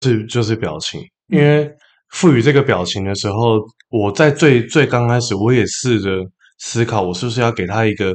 [0.00, 1.70] 是就是表情，因为
[2.10, 3.58] 赋予这个表情的时候，
[3.90, 6.10] 我在最最刚开始，我也试着
[6.58, 8.14] 思考，我是不是要给他一个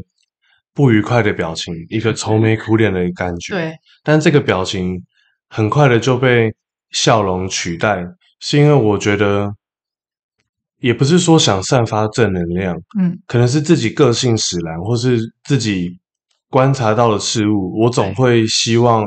[0.74, 3.54] 不愉快的表情，一个愁眉苦脸的感觉。
[3.54, 3.74] 对，
[4.04, 5.02] 但这个表情
[5.50, 6.54] 很快的就被
[6.92, 8.04] 笑容取代，
[8.40, 9.54] 是因为我觉得。
[10.80, 15.98] 也不是说想散发正能量，嗯，可能是自己个性使然，或是自己
[16.50, 19.02] 观察到的事物，我总会希望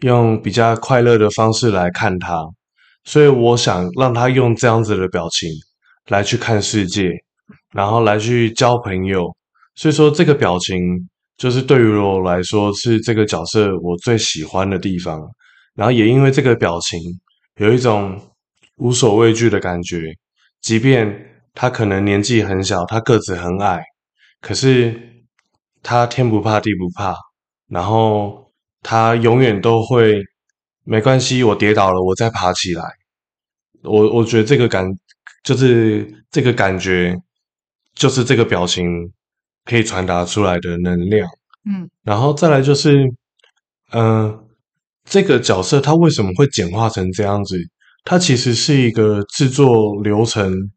[0.00, 2.44] 用比较快乐的方式来看他，
[3.04, 5.48] 所以我想让他用这样子的表情
[6.08, 7.10] 来去看世界，
[7.72, 9.34] 然后来去交朋友。
[9.74, 10.78] 所以说，这个表情
[11.36, 15.20] 就是对于我来说是这个角色我最喜欢的地方。
[15.74, 16.98] 然后也因为这个表情，
[17.56, 18.18] 有一种
[18.76, 20.00] 无所畏惧的感觉。
[20.62, 23.82] 即便他可能年纪很小，他个子很矮，
[24.40, 24.98] 可是
[25.82, 27.14] 他天不怕地不怕，
[27.68, 28.45] 然后
[28.88, 30.22] 他永远都会
[30.84, 32.84] 没关系，我跌倒了，我再爬起来。
[33.82, 34.86] 我我觉得这个感
[35.42, 37.16] 就是这个感觉，
[37.96, 38.86] 就是这个表情
[39.64, 41.28] 可以传达出来的能量。
[41.68, 43.04] 嗯，然后再来就是，
[43.90, 44.44] 嗯、呃，
[45.04, 47.58] 这个角色他为什么会简化成这样子？
[48.04, 50.70] 它其实是一个制作流程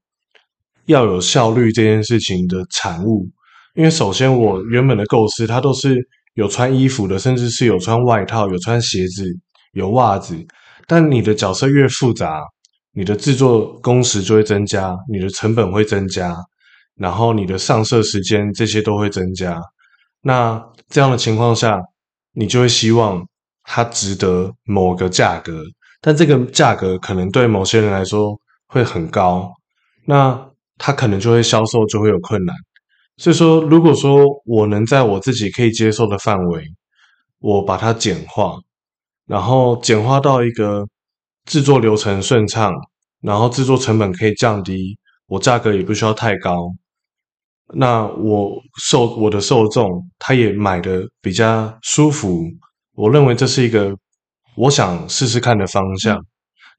[0.85, 3.29] 要有效率这件事情的产物，
[3.75, 6.07] 因为首先我原本的构思，它都是
[6.39, 9.25] 有穿衣服的，甚至是有穿外套、有穿鞋子、
[9.73, 10.33] 有袜子。
[10.87, 12.41] 但你的角色越复杂，
[12.93, 16.33] 你的制作工时就会增加，你的成本会增加，
[16.95, 19.61] 然后你的上色时间这些都会增加。
[20.21, 21.77] 那这样的情况下，
[22.33, 23.21] 你就会希望
[23.63, 25.61] 它值得某个价格。
[26.01, 29.51] 但这个价格可能对某些人来说会很高，
[30.05, 32.55] 那他可能就会销售就会有困难。
[33.19, 36.63] 所以说，如果说我能在我自己可以接受的范围，
[37.39, 38.57] 我把它简化，
[39.27, 40.87] 然后简化到一个
[41.45, 42.73] 制作流程顺畅，
[43.21, 46.73] 然后制作成本可以降低，我价格也不需要太高，
[47.73, 52.43] 那我受我的受众他也买的比较舒服，
[52.95, 53.93] 我认为这是一个。
[54.55, 56.19] 我想试试看的方向，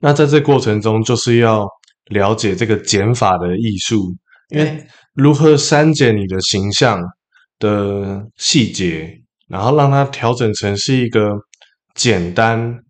[0.00, 1.66] 那在这过程中就是要
[2.10, 4.14] 了解这个减法的艺术，
[4.50, 7.00] 因为如何删减你的形象
[7.58, 11.30] 的细节，然后让它调整成是一个
[11.94, 12.82] 简单，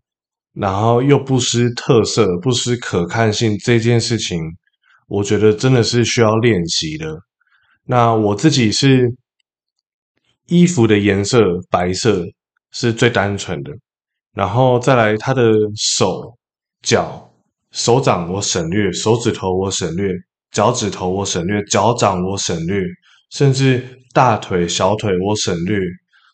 [0.52, 4.38] 然后又不失特色、不失可看性这件事情，
[5.08, 7.16] 我觉得真的是需要练习的。
[7.84, 9.12] 那我自己是
[10.46, 12.24] 衣服的颜色白色
[12.70, 13.72] 是最单纯的。
[14.32, 15.42] 然后再来，他的
[15.74, 16.38] 手
[16.82, 17.32] 脚、
[17.72, 20.08] 手掌我省略，手指头我省略，
[20.50, 22.82] 脚趾头我省略，脚掌我省略，
[23.30, 25.78] 甚至大腿、小腿我省略，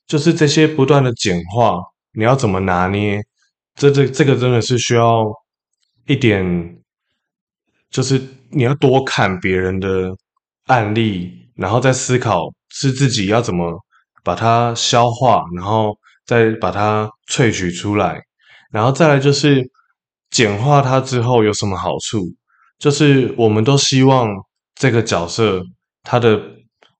[0.06, 1.78] 就是这些不断的简化，
[2.12, 3.22] 你要怎么拿捏？
[3.74, 5.26] 这这这个真的是需要
[6.06, 6.78] 一点，
[7.90, 10.10] 就是你要多看别人的
[10.66, 13.78] 案例，然后再思考是自己要怎么
[14.22, 15.96] 把它消化，然后。
[16.26, 18.20] 再把它萃取出来，
[18.72, 19.62] 然后再来就是
[20.28, 22.18] 简化它之后有什么好处？
[22.78, 24.28] 就是我们都希望
[24.74, 25.62] 这个角色
[26.02, 26.40] 他的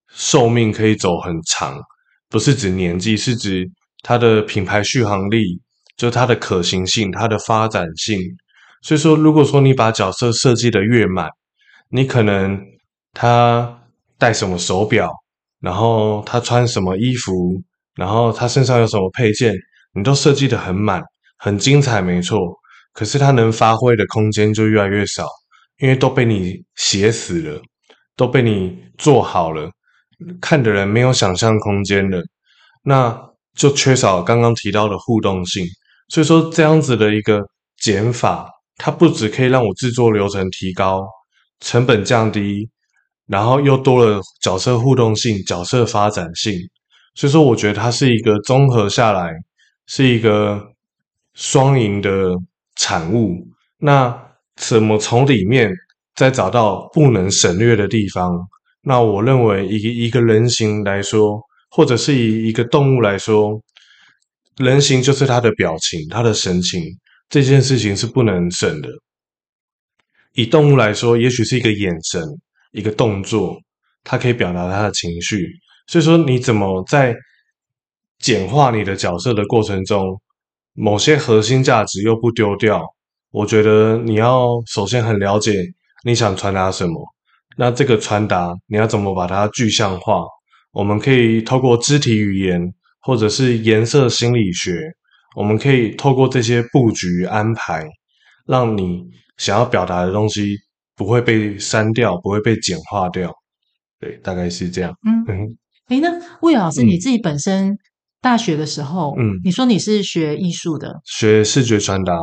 [0.09, 1.79] 寿命可以走很长，
[2.29, 3.69] 不是指年纪，是指
[4.03, 5.61] 它的品牌续航力，
[5.97, 8.21] 就它的可行性、它的发展性。
[8.83, 11.29] 所以说，如果说你把角色设计的越满，
[11.91, 12.61] 你可能
[13.13, 13.83] 他
[14.19, 15.11] 戴什么手表，
[15.61, 17.63] 然后他穿什么衣服。
[17.97, 19.55] 然后他身上有什么配件，
[19.95, 21.03] 你都设计得很满，
[21.39, 22.39] 很精彩，没错。
[22.93, 25.27] 可是他能发挥的空间就越来越少，
[25.79, 27.61] 因为都被你写死了，
[28.17, 29.71] 都被你做好了，
[30.41, 32.23] 看的人没有想象空间了，
[32.83, 35.67] 那就缺少刚刚提到的互动性。
[36.09, 37.47] 所以说，这样子的一个
[37.79, 41.07] 减法，它不只可以让我制作流程提高，
[41.61, 42.69] 成本降低，
[43.27, 46.55] 然后又多了角色互动性、角色发展性。
[47.15, 49.33] 所以说，我觉得它是一个综合下来，
[49.87, 50.73] 是一个
[51.35, 52.35] 双赢的
[52.77, 53.47] 产物。
[53.79, 54.26] 那
[54.57, 55.71] 怎么从里面
[56.15, 58.49] 再找到不能省略的地方？
[58.83, 63.61] 那我认为，以一个人形来说，或者是以一个动物来说，
[64.57, 66.83] 人形就是他的表情、他的神情，
[67.29, 68.89] 这件事情是不能省的。
[70.33, 72.23] 以动物来说，也许是一个眼神、
[72.73, 73.59] 一个动作，
[74.05, 75.47] 它可以表达他的情绪。
[75.87, 77.15] 所以说，你怎么在
[78.19, 80.21] 简化你的角色的过程中，
[80.75, 82.83] 某些核心价值又不丢掉？
[83.37, 85.53] 我觉得你要首先很了解
[86.07, 86.95] 你想传达什么。
[87.59, 90.25] 那这个传达，你要怎么把它具象化？
[90.73, 94.81] 我们可以透过肢体语言，或者是颜色心理学，
[95.37, 97.87] 我们可以透过这些布局安排，
[98.47, 99.03] 让你
[99.37, 100.57] 想要表达的东西
[100.97, 103.31] 不会被删掉，不会被简化掉。
[104.01, 104.95] 对，大概是这样。
[105.07, 105.57] 嗯嗯。
[105.93, 106.09] 哎，那
[106.41, 107.77] 魏老师，你自己本身
[108.23, 112.15] 大学的时候，嗯，你说你是学艺术的，学视觉传达。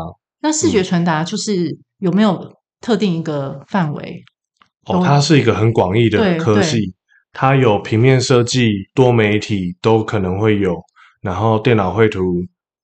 [0.44, 4.24] 那视觉传达就是有没有特定一个范围？
[4.86, 6.94] 哦，它是一个很广义的科系，
[7.32, 10.76] 它有平面设计、多媒体都可能会有，
[11.22, 12.20] 然后电脑绘图，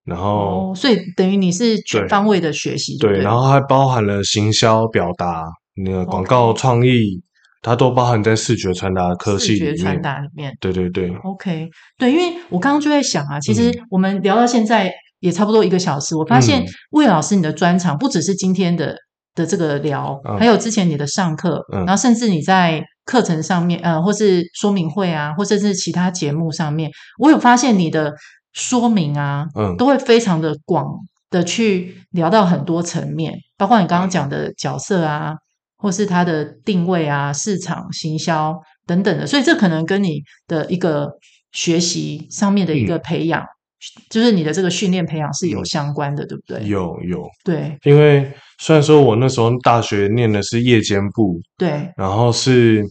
[0.06, 5.44] 然后，哦，所以等于你是全方位的学习，对，对，然后还包含了行销表达、
[5.84, 7.22] 那个广告创意，
[7.62, 9.72] 它都包含在视觉传达科系里面。
[9.72, 18.96] 视觉传达里面，对对对，OK，对，因为我刚刚就在想啊，其实我们聊到现在也差不多一个小时，我发现魏老师你的专长不只是今天的。
[19.36, 28.12] 的这个聊，还有之前你的上课，嗯、然后甚至你在课程上面，呃，或是说明会啊，或甚至其他节目上面，我有发现你的
[28.52, 30.86] 说明啊，嗯，都会非常的广
[31.30, 35.36] 的去聊到很多层面，包括你刚刚讲的角色啊，
[35.78, 38.54] 或是它的定位啊、市场行销
[38.86, 41.08] 等等的，所以这可能跟你的一个
[41.54, 43.46] 学习上面的一个培养。
[43.80, 46.68] 嗯就是你的这个训练培养是有相关的，对不对？
[46.68, 48.30] 有有，对，因为
[48.60, 52.84] 虽然说我那时候大学念的是夜间部，对，然后是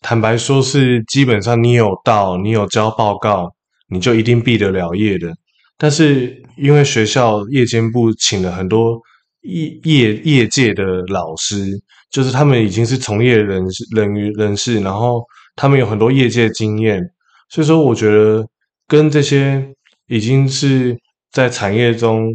[0.00, 3.50] 坦白说，是基本上你有到，你有交报告，
[3.88, 5.28] 你就一定毕得了业的。
[5.76, 8.96] 但是因为学校夜间部请了很多
[9.40, 11.66] 业业业界的老师，
[12.12, 15.20] 就是他们已经是从业人士人人士，然后
[15.56, 17.02] 他们有很多业界经验，
[17.48, 18.46] 所以说我觉得
[18.86, 19.74] 跟这些。
[20.08, 20.98] 已经是
[21.30, 22.28] 在产业中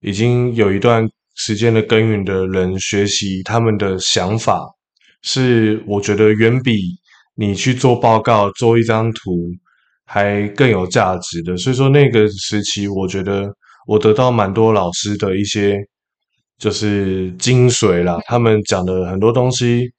[0.00, 4.60] 已经有一段时间的耕耘的人学习他们的想法，
[5.22, 6.76] 是我觉得远比
[7.36, 9.48] 你去做报告做一张图
[10.04, 11.56] 还更有价值的。
[11.56, 13.48] 所以说那个时期，我觉得
[13.86, 15.78] 我得到蛮多老师的一些
[16.58, 19.92] 就是精髓啦，他们讲的很多东西，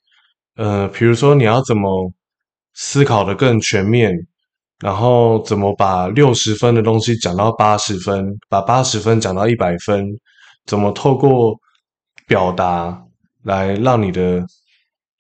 [0.56, 2.14] 呃，比如说你要怎么
[2.74, 4.14] 思考的更全面。
[4.80, 10.06] 然后怎么把六十分的东西讲到八十分，把八十分讲到一百分？
[10.66, 11.54] 怎么透过
[12.28, 13.02] 表达
[13.44, 14.42] 来让你的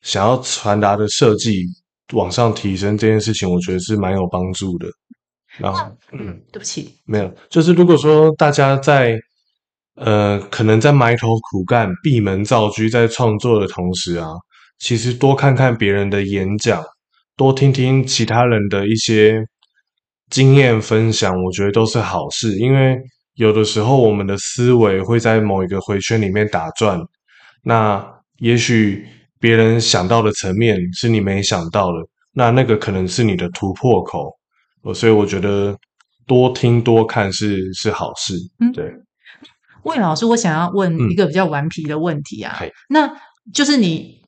[0.01, 1.65] 想要传达的设计
[2.13, 2.97] 往上提升？
[2.97, 4.87] 这件事情我觉得是蛮有帮助的。
[5.57, 9.15] 然后，嗯，对不起，没有，就是如果说大家在
[9.95, 14.27] 呃，可能在埋头苦干、闭门造车在创作的同时啊，
[14.79, 16.83] 其实多看看别人的演讲，
[17.35, 19.45] 多听听其他人的一些。
[20.29, 22.97] 经验分享，我觉得都是好事，因为
[23.35, 26.99] 有的时候我们的思维会在某一个回圈里面打转，
[27.61, 28.03] 那
[28.39, 29.05] 也许
[29.39, 31.99] 别人想到的层面是你没想到的，
[32.31, 34.31] 那那个可能是你的突破口，
[34.95, 35.77] 所以我觉得
[36.25, 38.33] 多听多看是是好事。
[38.59, 38.91] 嗯，对。
[39.83, 43.15] 魏老师，我想要问一个比较顽皮的问题啊，嗯、那
[43.53, 44.22] 就是你。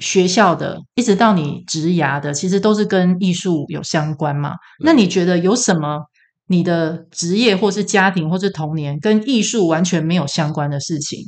[0.00, 4.54] 学校的一直到你职涯的，其实都是跟艺术有相关嘛？
[4.82, 6.00] 那你觉得有什么
[6.48, 11.18] 你的职业或是家庭或是童年跟艺术完全没有相关的事情，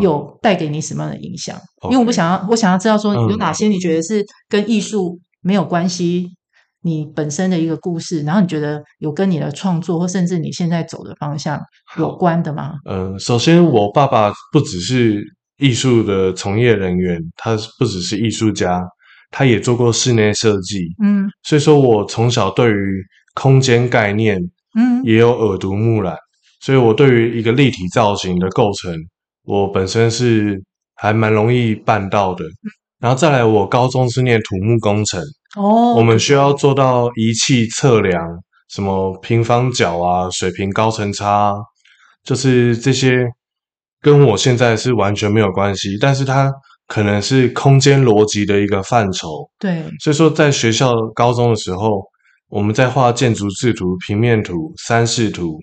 [0.00, 1.56] 有带给你什么样的影响？
[1.84, 6.30] 嗯、因为我不想要，我想要知道说有哪些你觉得是跟艺术没有关系，
[6.82, 11.60] 你本身的一个故事，然后你觉得有跟你的创作或甚至你现在走的方向
[11.98, 12.72] 有关的吗？
[12.88, 15.22] 嗯、呃，首先我爸爸不只是。
[15.58, 18.82] 艺术的从业人员，他不只是艺术家，
[19.30, 20.86] 他也做过室内设计。
[21.02, 23.02] 嗯，所以说我从小对于
[23.34, 24.38] 空间概念，
[24.76, 26.16] 嗯，也有耳濡目染。
[26.60, 28.94] 所以我对于一个立体造型的构成，
[29.44, 30.60] 我本身是
[30.96, 32.44] 还蛮容易办到的。
[32.98, 35.20] 然后再来，我高中是念土木工程。
[35.56, 38.20] 哦，我们需要做到仪器测量，
[38.68, 41.54] 什么平方角啊、水平高层差，
[42.24, 43.26] 就是这些。
[44.02, 46.52] 跟我现在是完全没有关系，但是它
[46.88, 49.48] 可能是空间逻辑的一个范畴。
[49.58, 52.02] 对，所以说在学校高中的时候，
[52.48, 55.58] 我们在画建筑制图、平面图、三视图，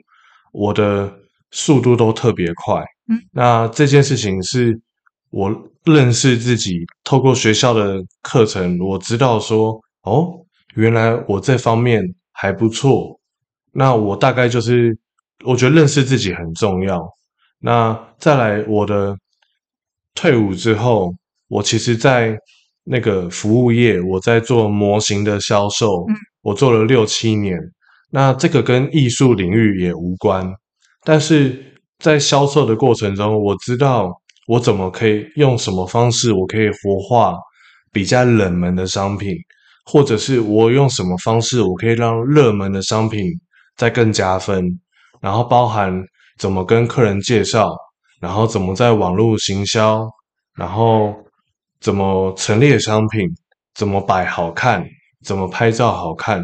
[0.53, 1.13] 我的
[1.51, 2.81] 速度都特别快。
[3.09, 4.79] 嗯，那这件事情是
[5.29, 5.53] 我
[5.83, 10.31] 认识自己，透过学校的课程，我知道说，哦，
[10.75, 13.19] 原来我这方面还不错。
[13.71, 14.97] 那我大概就是，
[15.45, 16.99] 我觉得认识自己很重要。
[17.61, 19.17] 那再来，我的
[20.15, 21.13] 退伍之后，
[21.49, 22.37] 我其实，在
[22.85, 26.05] 那个服务业，我在做模型的销售，
[26.41, 27.59] 我做了六七年。
[28.11, 30.49] 那这个跟艺术领域也无关，
[31.03, 34.09] 但是在销售的过程中，我知道
[34.47, 37.37] 我怎么可以用什么方式，我可以活化
[37.91, 39.35] 比较冷门的商品，
[39.85, 43.29] 或者是我用什么方式，我可以让热门的商品
[43.75, 44.79] 再更加分，
[45.19, 46.01] 然后包含。
[46.39, 47.75] 怎么跟客人介绍？
[48.19, 50.09] 然后怎么在网络行销，
[50.55, 51.13] 然后
[51.79, 53.29] 怎么陈列商品，
[53.75, 54.83] 怎么摆好看，
[55.23, 56.43] 怎么拍照好看。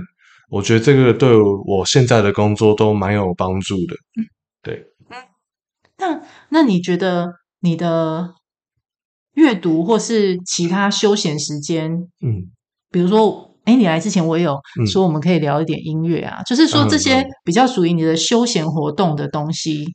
[0.49, 1.35] 我觉得这个对
[1.65, 3.95] 我现在的工作都蛮有帮助的。
[4.19, 4.27] 嗯，
[4.61, 4.85] 对。
[5.97, 8.35] 那那你觉得你的
[9.33, 12.51] 阅读或是其他休闲时间，嗯，
[12.91, 13.54] 比如说。
[13.65, 14.59] 哎，你来之前我也有
[14.91, 19.85] 说我们可以聊一点音乐啊，嗯、就是说这些比较属于你的休闲活动的东西，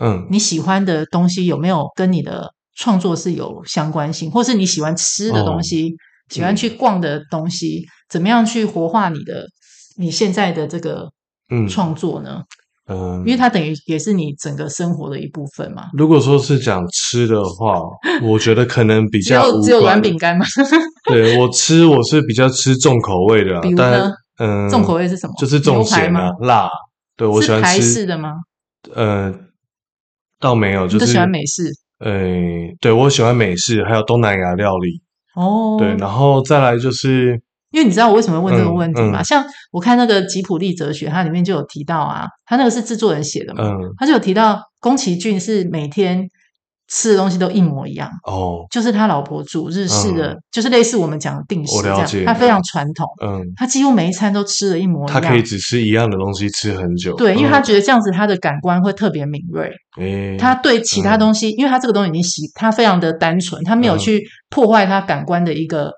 [0.00, 5.94] 嗯，你喜欢的东西有没有跟你的创作是有相关性，或是你喜欢吃的东西，哦、
[6.30, 9.46] 喜欢去逛的东西，嗯、怎么样去活化你的
[9.96, 11.10] 你现在的这个
[11.50, 11.68] 嗯。
[11.68, 12.42] 创作呢？
[12.86, 15.84] 嗯嗯，因为它等于也是你整个生活的一部分嘛。
[15.92, 17.80] 如果说是讲吃的话，
[18.22, 20.44] 我觉得可能比较只有软饼干嘛。
[21.08, 24.10] 对，我吃，我是比较吃重口味的，比如呢？
[24.38, 25.32] 嗯，重口味是什么？
[25.38, 26.68] 就是重咸啊，辣。
[27.16, 28.34] 对，我喜欢吃台式的吗？
[28.94, 29.32] 呃，
[30.40, 31.70] 倒没有，就是喜欢美式。
[32.00, 35.00] 诶，对，我喜欢美式，还有东南亚料理。
[35.36, 37.40] 哦，对，然后再来就是。
[37.72, 39.20] 因为你知道我为什么问这个问题吗？
[39.20, 46.28] 嗯嗯、像我看那个吉普力哲学，它里面就有提到啊，他那个是制作人写的嘛，嗯、他就有提到宫崎骏是每天
[46.88, 65.90] 吃的东西都一模一样哦，就是他老婆煮日式的，嗯、就是类似我们讲的定食这样，他非常传统，嗯，他几乎每一餐都吃的一模一样，他可以只吃一样的东西吃很久，对，因为他觉得这样子他的感官会特别敏锐，嗯、他对其他东西，嗯、因为他这个东西已经习，他非常的单纯，他没有去破坏他感官的一个。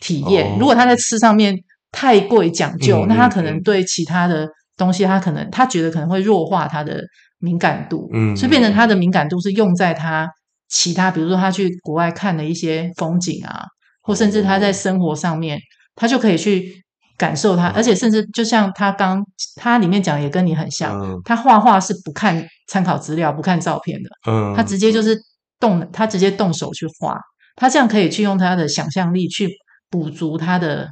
[0.00, 1.56] 体验，如果他在吃上面
[1.90, 7.02] 太过于讲究，嗯、那他可能对其他的东西，他可能他觉得可能会弱化他的
[7.40, 10.28] 敏感度，嗯，所以变成他的敏感度是用在他
[10.68, 13.64] 其他，比如说他去国外看的一些风景啊，
[14.02, 15.58] 或甚至他在生活上面，
[15.96, 16.84] 他就可以去
[17.16, 19.24] 感受他，而且甚至就像他刚
[19.56, 25.18] 他里面讲的也跟你很像，嗯、他画画是不看参考资料、不看照片的，嗯，他直接就是
[25.58, 27.18] 动，他直接动手去画，
[27.56, 29.48] 他这样可以去用他的想象力去。
[29.90, 30.88] 补足他的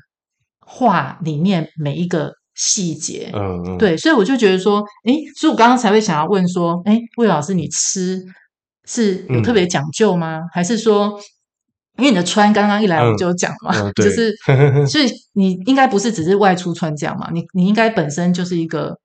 [0.61, 8.23] 话里面每一个细节，嗯嗯，对，所以我就觉得说，哎，所以我刚刚才会想要问说，哎，魏老师，你吃
[8.85, 10.39] 是有特别讲究吗？
[10.39, 11.21] 嗯、还是说，
[11.99, 14.35] 因为你的穿刚刚一来我就讲嘛，嗯嗯、 就是，
[14.87, 18.99] 所以你应该不是只是外出穿这样嘛，你你应该本身就是一个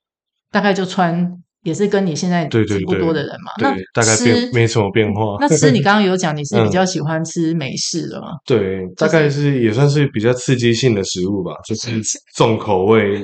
[0.52, 1.38] 大概就穿。
[1.64, 5.38] 也是跟你现在差不多的人嘛，对对对，那吃大概变没什么变化。
[5.40, 8.32] 那吃你刚刚有讲你是比较喜欢吃美式的嘛？
[8.32, 12.02] 嗯、对，大概是也算是比较刺激性的食物吧，就是
[12.36, 13.22] 重口味，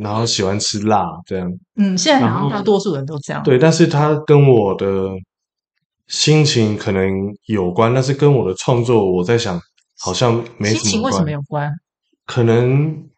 [0.00, 1.50] 然后喜欢吃辣这样。
[1.74, 3.42] 嗯，现在好像大多数人都这样。
[3.42, 5.08] 对，但是它跟我的
[6.06, 7.10] 心情可能
[7.46, 9.60] 有关，但是跟我的创作，我在想
[9.98, 10.82] 好像没什么关。
[10.82, 11.72] 心情为什么有关？
[12.24, 13.08] 可能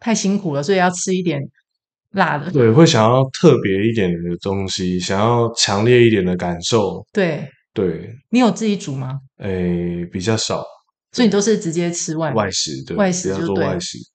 [0.00, 1.40] 太辛苦了，所以要吃一点。
[2.12, 7.02] 辣的，对，会想要特别一点的东西，想要强烈一点的感受。
[7.12, 9.18] 对对，你有自己煮吗？
[9.38, 10.62] 诶，比较少，
[11.12, 13.66] 所以你都是直接吃外外食，对，外食就对。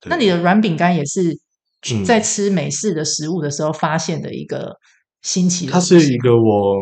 [0.05, 1.35] 那你的软饼干也是
[2.05, 4.75] 在吃美式的食物的时候发现的一个
[5.23, 5.65] 新奇。
[5.65, 6.75] 它是一个我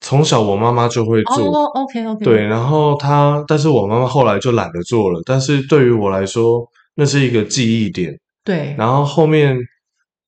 [0.00, 5.20] 从小我妈妈就会做，OK OK，对，然后她，但是我妈妈后来就懒得做了。
[5.26, 6.64] 但是对于我来说，
[6.94, 8.16] 那是一个记忆点。
[8.44, 9.58] 对，然后后面。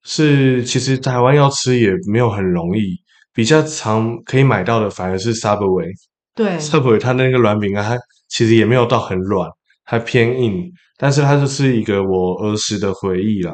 [0.02, 2.96] 是，其实台湾要吃也没有很容易，
[3.34, 5.90] 比较常可以买到的反而是 Subway。
[6.34, 9.48] 对，Subway 它那个软饼干，它其实也没有到很软，
[9.84, 13.52] 还偏硬，但是它就是一个我儿时的回忆啦。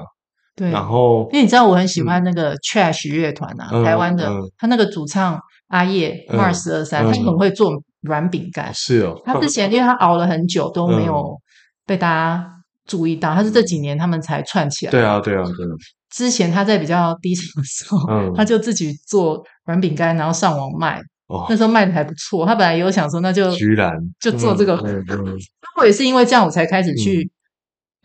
[0.54, 5.38] 对，然后因为你知道我很喜欢那个 Trash 乐团啊，嗯、台湾的，嗯、他那个主唱
[5.68, 7.72] 阿叶 Mars 二三，他很会做
[8.02, 8.72] 软饼干。
[8.72, 11.36] 是哦，他之前因为他熬了很久都没有
[11.84, 12.46] 被大家
[12.86, 14.92] 注意到，他是这几年他们才串起来。
[14.92, 15.70] 对啊，对啊，对啊。
[16.16, 20.98] 之前他在比较低潮的时候，嗯、他就自己做软饼干，然后上网卖。
[21.26, 22.46] 哦、那时候卖的还不错。
[22.46, 24.80] 他本来也有想说，那就居然就做这个。
[25.76, 27.30] 我也是因为这样，我才开始去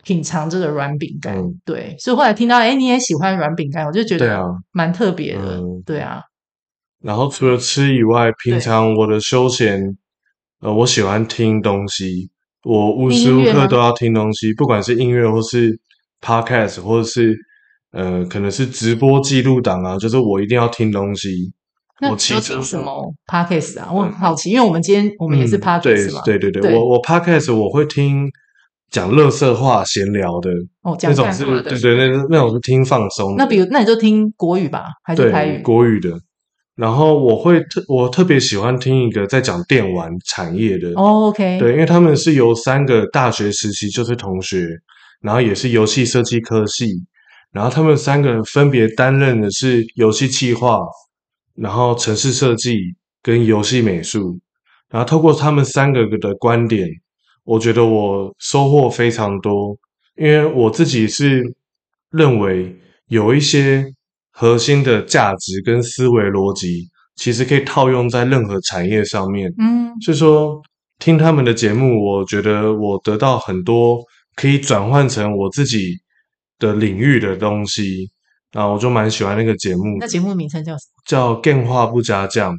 [0.02, 1.38] 品尝这个软饼干。
[1.38, 5.40] 嗯、对，所以后来听到，哎，你也喜欢软饼干，我就觉得蛮特别的。
[5.40, 5.60] 对啊。
[5.60, 6.20] 嗯、对啊，
[7.00, 9.96] 然后除了吃以外，平常我的休闲，
[10.60, 12.28] 呃，我喜欢听东西，
[12.64, 15.80] 我无时无刻都要听东西，不管是音乐或是
[16.20, 17.38] podcast，或者是。
[17.92, 21.52] 呃，可能是直播记录档啊，就是我一定要听东西。
[22.00, 23.88] 那我听什么 podcast 啊？
[23.92, 26.22] 我很好奇，因为我们今天我们也是 podcast 嘛。
[26.24, 28.28] 对对对对，我我 podcast 我会听
[28.90, 30.50] 讲垃圾话、闲聊的
[30.82, 33.36] 哦，那种是，对对，那那种是听放松。
[33.36, 35.62] 那比如，那你就听国语吧，还是台语？
[35.62, 36.10] 国语的。
[36.74, 40.88] 然后我会特我特别喜欢听一个在讲电玩产业的。
[40.96, 41.58] 哦，OK。
[41.60, 44.66] 对，因为他们是由三个大学时期就是同学，
[45.20, 47.04] 然后也是游戏设计科系。
[47.52, 50.80] 然后他们三个人分别担任的是游戏企划、
[51.54, 52.78] 然后城市设计
[53.22, 54.38] 跟游戏美术，
[54.88, 56.88] 然后透过他们三个的观点，
[57.44, 59.76] 我觉得我收获非常多，
[60.16, 61.42] 因为我自己是
[62.10, 62.74] 认为
[63.08, 63.84] 有一些
[64.30, 69.52] 核心的价值跟思维逻辑，其实可以套用在任何产业上面。
[69.58, 70.60] 嗯，所以说
[70.98, 74.02] 听他们的节目，我觉得我得到很多
[74.34, 75.98] 可以转换成我自己
[76.62, 78.10] 的领域的东西。
[78.52, 79.96] 然后我就蛮喜欢那个节目。
[79.98, 81.02] 那节目名称叫什么？
[81.06, 82.54] 叫 “game 话不加酱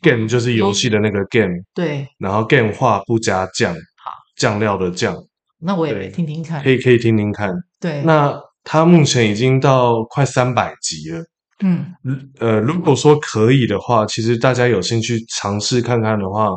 [0.00, 1.52] ”，game 就是游戏的那个 game。
[1.74, 2.06] 对。
[2.18, 5.16] 然后 “game 话不加酱”，好，酱料的酱。
[5.58, 6.62] 那我也听听看。
[6.62, 7.52] 可以可以听听看。
[7.80, 8.02] 对。
[8.02, 8.32] 那
[8.62, 11.24] 它目前已经到快三百集了。
[11.64, 11.92] 嗯。
[12.38, 16.50] 呃，如果说可以的话，其实大家有兴趣尝试看看的话，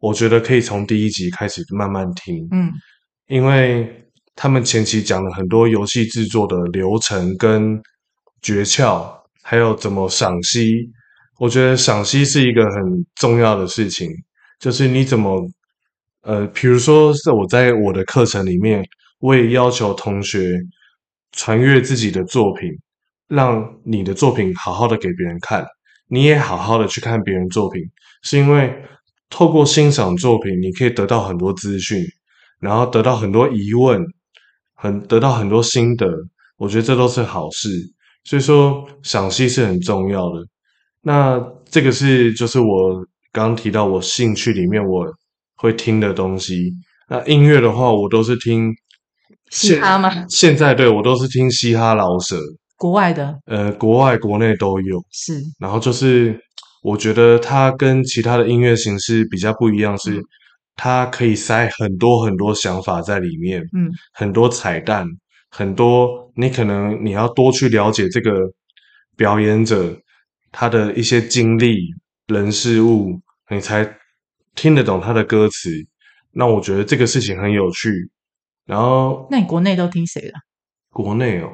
[0.00, 2.48] 我觉得可以从第一集开始慢慢听。
[2.52, 2.72] 嗯。
[3.26, 4.03] 因为
[4.34, 7.82] 他们前期讲了很多游戏制作的流程跟。
[8.42, 9.10] 诀窍，
[9.40, 10.90] 还有怎么赏析？
[11.38, 14.06] 我觉得赏析是一个很重要的事情，
[14.60, 15.48] 就是你怎么，
[16.20, 18.84] 呃，比如说是我在我的课程里面，
[19.18, 20.60] 我也要求同学
[21.32, 22.68] 传阅自己的作品，
[23.28, 25.64] 让你的作品好好的给别人看，
[26.08, 27.82] 你也好好的去看别人作品，
[28.24, 28.70] 是因为
[29.30, 32.04] 透过欣赏作品，你可以得到很多资讯，
[32.60, 34.04] 然后得到很多疑问，
[34.74, 36.06] 很得到很多心得，
[36.56, 37.68] 我觉得这都是好事。
[38.24, 40.46] 所以说，赏析是很重要的。
[41.02, 41.38] 那
[41.68, 42.94] 这个是就是我
[43.32, 45.06] 刚刚提到我兴趣里面我
[45.56, 46.72] 会听的东西。
[47.08, 48.72] 那音乐的话，我都是听
[49.50, 50.24] 嘻哈吗？
[50.30, 52.40] 现在对我都是听嘻哈老舍，
[52.78, 55.04] 国外的，呃，国外国内都有。
[55.12, 55.42] 是。
[55.58, 56.40] 然后就是
[56.82, 60.22] 我觉得它跟其他的音乐形式比较不一样，是
[60.76, 65.06] 它可以塞很多很多想法在里面，嗯，很多彩蛋。
[65.50, 68.32] 很多，你可能你要多去了解这个
[69.16, 69.96] 表演者
[70.50, 71.76] 他的一些经历、
[72.26, 73.88] 人事物，你才
[74.56, 75.70] 听得懂他的歌词。
[76.32, 78.10] 那我觉得这个事情很有趣。
[78.66, 80.32] 然后，那你国内都听谁的？
[80.90, 81.48] 国内哦，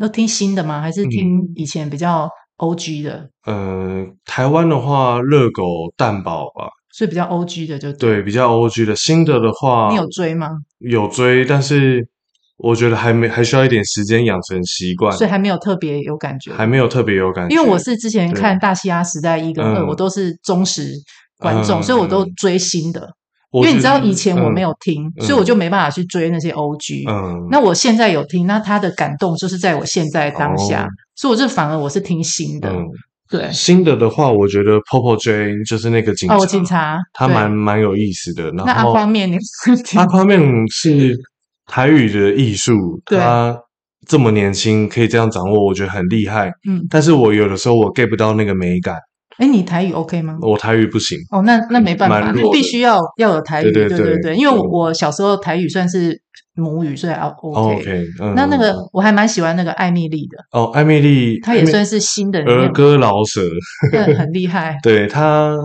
[0.00, 0.80] 都听新的吗？
[0.80, 3.28] 还是听以前比较 OG 的？
[3.44, 6.70] 嗯、呃，台湾的话，热狗、蛋堡吧。
[6.92, 8.94] 所以比较 OG 的就对，比较 OG 的。
[8.94, 10.50] 新的的话，你有追吗？
[10.78, 12.08] 有追，但是。
[12.58, 17.52] 我觉得还没还需要一点时间养成习惯，所以还没有特别有感觉，还没有特别有感觉。
[17.52, 20.92] 因为我是之前看《大嘻哈时代》一跟二，我都是忠实
[21.38, 23.08] 观众，所以我都追新的。
[23.50, 27.10] 因为你知道以前我没有听，所以我就没办法去追那些 OG。
[27.10, 32.72] 嗯，那我现在有听，那他的感动就是在我现在当下，所以我就反而我是听新的。
[33.32, 38.50] 对，新的的话，我觉得 Popo J 就是那个警察，哦，警察，他蛮蛮有意思的。
[38.50, 39.38] 然后阿宽面，你
[39.96, 41.16] 阿宽面是。
[41.64, 43.56] 台语的艺术，他
[44.06, 46.52] 这么年轻可以这样掌握，我觉得很厉害。
[46.68, 48.96] 嗯，但是我有的时候我 get 不到那个美感。
[49.42, 50.38] 哎，你台语 OK 吗？
[50.40, 51.18] 我台语不行。
[51.32, 53.72] 哦，那那没办法，你必须要要有台语。
[53.72, 56.16] 对对对对，因为我小时候台语算是
[56.54, 58.06] 母语，所以 OK。
[58.36, 60.38] 那那个我还蛮喜欢那个艾米丽的。
[60.52, 63.40] 哦，艾米丽，她也算是新的儿歌老舍，
[63.90, 64.78] 对，很厉害。
[64.80, 65.56] 对她，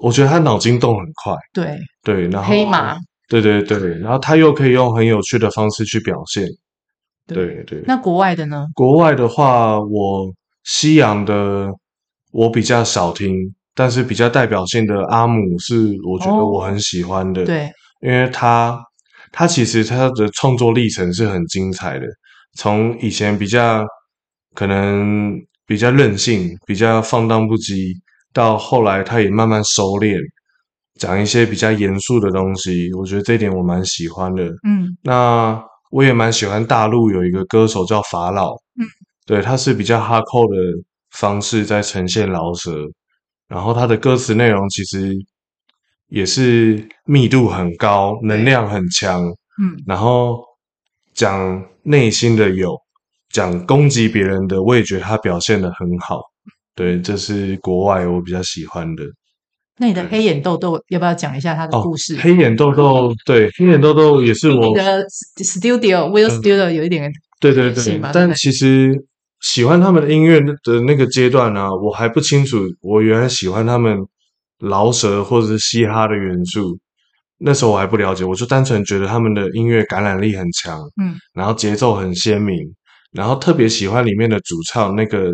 [0.00, 1.34] 我觉得她脑筋动很快。
[1.52, 2.96] 对对，然后黑马。
[3.28, 6.46] 对对对，然后她又可以用很有趣的方式去表现。
[7.26, 8.66] 对对，对，那国外的呢？
[8.74, 11.68] 国外的话，我西洋的
[12.34, 13.32] 我比较少听，
[13.76, 17.42] 但是比较代表性的阿姆是我觉得我很喜欢的。
[17.42, 17.70] 哦、对，
[18.02, 18.76] 因为他
[19.30, 22.06] 他其实他的创作历程是很精彩的，
[22.58, 23.86] 从以前比较
[24.52, 25.32] 可能
[25.64, 27.94] 比较任性、比较放荡不羁，
[28.32, 30.18] 到后来他也慢慢收敛。
[30.98, 34.44] 讲一些比较严肃的东西，我觉得这一点我蛮喜欢的。
[34.66, 38.52] 嗯，那我也蛮喜欢大陆有一个歌手叫法老。
[38.52, 38.82] 嗯，
[39.24, 40.56] 对，他是比较 hardcore 的
[41.14, 42.72] 方式在呈现饶舌，
[43.48, 45.14] 然后他的歌词内容其实
[46.08, 49.22] 也是密度很高，能量很强。
[49.60, 50.42] 嗯，然后
[51.14, 52.76] 讲内心的有，
[53.30, 56.20] 讲攻击别人的，我也觉得他表现的很好。
[56.74, 59.04] 对，这是国外我比较喜欢的。
[59.78, 62.16] 那你的黑眼豆豆要不要讲一下他的故事？
[62.16, 65.04] 哦、黑眼豆豆，对，黑眼豆豆也是我的
[65.38, 68.92] studio Will Studio 有一点、嗯、对对对，但其实
[69.44, 73.94] 喜欢他们的音乐的那个阶段呢、啊，我还不清楚，我原来喜欢他们
[74.58, 76.78] 饶舌或者是嘻哈的元素，
[77.36, 82.56] 那时候我还不了解，我就单纯觉得他们的音乐感染力很强，嗯，然后节奏很鲜明，
[83.12, 85.30] 然后特别喜欢里面的主唱那个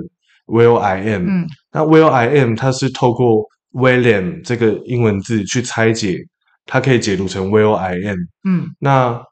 [0.46, 6.18] Will I Am，嗯，那 Will I Am 他是透过 William 这个英文字去拆解，
[6.66, 8.18] 它可以解读成 Will I Am。
[8.42, 9.22] 嗯，那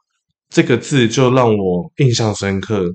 [0.48, 2.94] 这个字就让我印象深刻。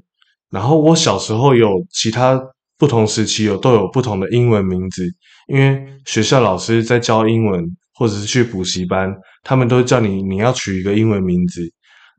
[0.53, 2.39] 然后我小时候有其他
[2.77, 5.03] 不同时期有都有不同的英文名字，
[5.47, 9.11] 因为学校老师在教英文，或者是去补习班，
[9.41, 11.61] 他们都叫你你要取一个英文名字。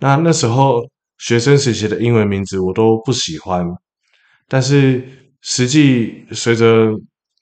[0.01, 0.83] 那那时候
[1.19, 3.65] 学生时期的英文名字我都不喜欢，
[4.49, 5.07] 但是
[5.43, 6.91] 实际随着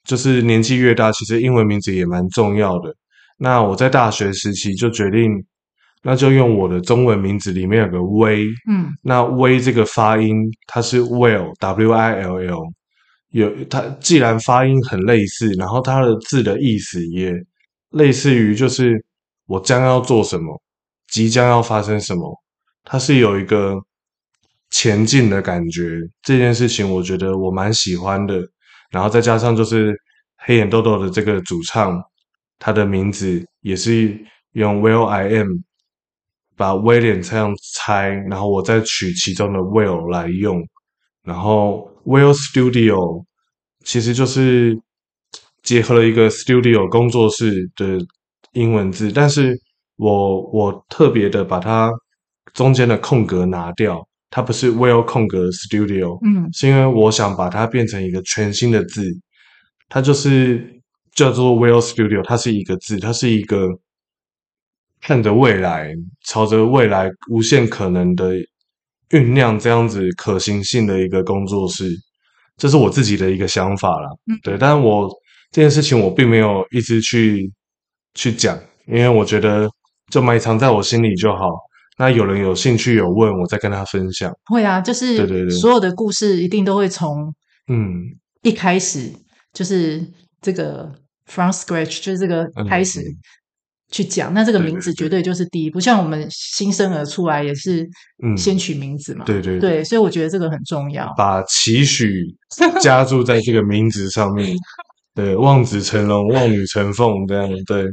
[0.07, 2.93] 就是年纪越大，其实英文名字也蛮重要的。
[3.39, 5.31] 那我在大学时期就决定，
[6.05, 10.35] 那就用我的中文名字里面有个威，嗯，那威这个发音
[10.67, 12.61] 它是 will，W-I-L-L，
[13.31, 17.33] 有它既然发音很类似，然后它的字的意思也
[17.91, 19.01] 类似于就是
[19.47, 20.61] 我将要做什么，
[21.07, 22.37] 即将要发生什么，
[22.83, 23.81] 它是有一个
[24.71, 25.97] 前进的感觉。
[26.21, 28.43] 这件事情我觉得我蛮喜欢的，
[28.91, 29.95] 然后再加上就是
[30.35, 31.97] 黑眼豆豆的这个主唱，
[32.59, 34.19] 他的名字也是
[34.51, 35.47] 用 Will I Am。
[36.55, 40.61] 把威廉这样拆，然后我再取其中的 Will 来用，
[41.23, 43.25] 然后 Will Studio
[43.83, 44.79] 其实就是
[45.63, 47.97] 结合了一个 Studio 工作室的
[48.53, 49.59] 英文字，但是
[49.97, 51.91] 我我特别的把它
[52.53, 59.09] 中间的空格拿掉，它不是 Will 空格 Studio，嗯，是因为我想把它变成一个全新的字，
[59.89, 60.81] 它就是
[61.15, 63.67] 叫做 Will Studio，它是一个字，它是一个。
[65.05, 65.93] 看着未来，
[66.25, 68.31] 朝着未来无限可能的
[69.09, 71.89] 酝酿，这样子可行性的一个工作室，
[72.55, 74.09] 这是我自己的一个想法啦。
[74.31, 75.09] 嗯，对，但我
[75.51, 77.51] 这件事情我并没有一直去
[78.13, 79.69] 去讲，因为我觉得
[80.09, 81.49] 就埋藏在我心里就好。
[81.97, 84.31] 那有人有兴趣有问，我再跟他分享。
[84.45, 87.31] 会啊，就是对对对，所有的故事一定都会从
[87.67, 88.03] 嗯
[88.41, 89.11] 一开始
[89.51, 90.01] 就是
[90.41, 90.89] 这个
[91.25, 93.01] from scratch，就是这个开始。
[93.93, 97.87] 嗯去讲，那这个名字绝对就是第一步，不像我们新生儿出来也是
[98.35, 99.23] 先取名字嘛。
[99.23, 102.11] 嗯、对对对，对，所以我觉得这个很重要，把期许
[102.81, 104.57] 加注在这个名字上面。
[105.13, 107.85] 对，望子成龙，望女成凤，这样对。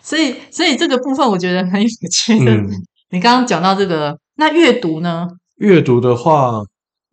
[0.00, 2.52] 所以，所以这个部分我觉得很有趣的。
[2.52, 2.70] 嗯、
[3.10, 5.26] 你刚刚讲到这个，那阅读呢？
[5.56, 6.62] 阅读的话。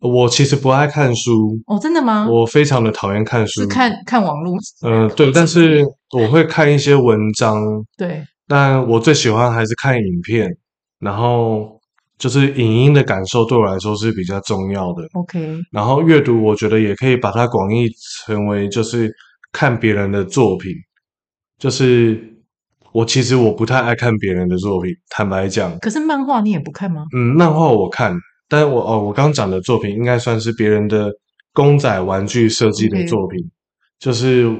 [0.00, 2.26] 我其实不爱看书哦，真的吗？
[2.26, 4.56] 我非常的讨厌看书，是看看网络。
[4.82, 5.84] 嗯、呃，对，但是
[6.18, 7.62] 我会看一些文章。
[7.98, 10.48] 对，但我最喜欢还是看影片，
[11.00, 11.78] 然后
[12.18, 15.02] 就是影音的感受对我来说是比较重要的。
[15.12, 17.90] OK，然后阅读，我觉得也可以把它广义
[18.24, 19.12] 成为就是
[19.52, 20.72] 看别人的作品。
[21.58, 22.18] 就是
[22.92, 25.78] 我其实我不太爱看别人的作品，坦白讲。
[25.80, 27.04] 可是漫画你也不看吗？
[27.14, 28.16] 嗯，漫画我看。
[28.50, 31.08] 但我哦，我刚讲的作品应该算是别人的
[31.52, 33.38] 公仔玩具设计的作品.
[34.00, 34.50] 就是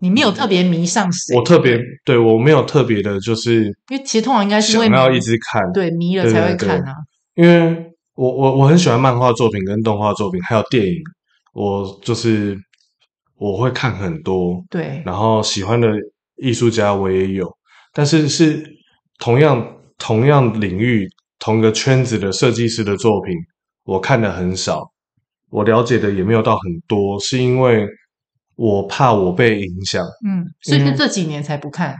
[0.00, 1.34] 你没有特别迷上谁？
[1.34, 6.92] 我特别对我没有特别的，就是因为其实通常应该是想要一直看，对迷了才会看啊。
[7.34, 7.74] 因为
[8.14, 10.92] 我我我很喜欢漫画作品跟动画作品，还有电影，
[11.54, 12.54] 我就是
[13.36, 15.88] 我会看很多，对，然后喜欢的
[16.36, 17.50] 艺术家我也有，
[17.94, 18.62] 但是是
[19.18, 21.08] 同样同样领域。
[21.42, 23.34] 同一个圈子的设计师的作品，
[23.82, 24.80] 我看的很少，
[25.50, 27.84] 我了解的也没有到很多，是因为
[28.54, 30.00] 我怕我被影响。
[30.24, 31.96] 嗯，所以是这几年才不看。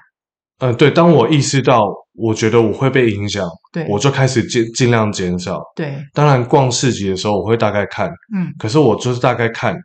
[0.61, 5.61] 嗯、呃，对，当我意识到我觉得我会被影响，对，我就开始尽尽量减少。
[5.74, 9.76] 对，当然逛市集的时候我会大概看，嗯，可是我就是大概看，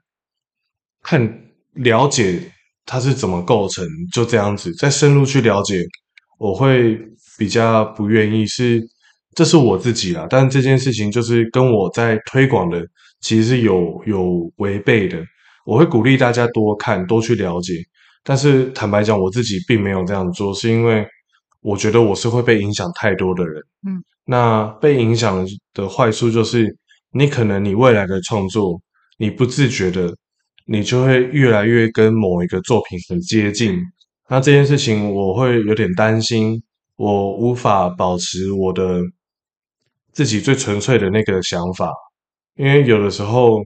[1.01, 1.19] 看
[1.73, 2.39] 了解
[2.85, 5.83] 它是怎么构成，就这样子，再深入去了解，
[6.37, 6.95] 我会
[7.39, 8.87] 比较不愿意是。
[9.37, 12.83] 这是我自己啦，但这件事情就是跟我在推广的
[13.21, 15.23] 其实是有有违背的。
[15.63, 17.75] 我会鼓励大家多看，多去了解，
[18.23, 21.05] 但是坦白讲，我自己并没有这样做，是因为
[21.61, 23.61] 我觉得我是会被影响太多的人。
[23.87, 26.75] 嗯，那被影响的坏处就是，
[27.11, 28.81] 你可能你未来的创作，
[29.19, 30.11] 你不自觉的，
[30.65, 33.79] 你就会越来越跟某一个作品很接近。
[34.29, 36.59] 那这件事情我会有点担心，
[36.95, 38.99] 我无法保持我的。
[40.17, 41.93] 自己最纯粹的那个想法，
[42.55, 43.63] 因为有的时候，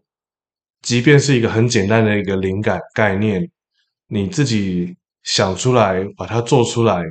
[0.81, 3.49] 即便是一个很简单的一个灵感概念，
[4.07, 7.01] 你自己想出来，把它做出来，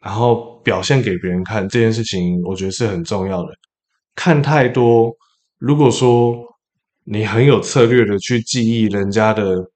[0.00, 3.52] 然后表现给别人看，这件事情我觉得是很重要的。
[4.14, 5.14] 看太多，
[5.58, 6.34] 如果说
[7.04, 9.70] 你很有策略的去记忆人家的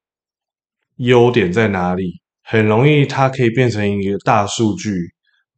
[0.96, 5.12] 优点在哪里，很容易它可以变成一个大数据。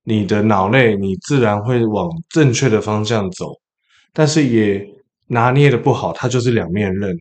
[0.09, 3.53] 你的脑内，你自然会往正确的方向走，
[4.14, 4.83] 但是也
[5.27, 7.14] 拿捏的不好，它就是两面刃。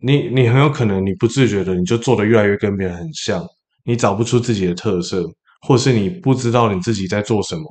[0.00, 3.44] 你你很有可能你不自觉的，你就做的越来越跟别人很像，
[3.82, 5.28] 你找不出自己的特色，
[5.62, 7.64] 或是你不知道你自己在做什么。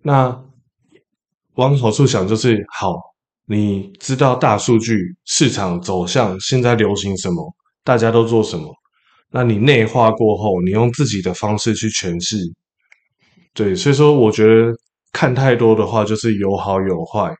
[0.00, 0.42] 那
[1.56, 2.94] 往好处想，就是好，
[3.44, 7.54] 你知道大数据市场走向现在流行什么，
[7.84, 8.74] 大家都做什么，
[9.30, 12.38] 那你内化过后，你用自己的方式去诠释。
[13.58, 14.72] 对，所以说我觉得
[15.12, 17.34] 看太多的话就是有好有坏。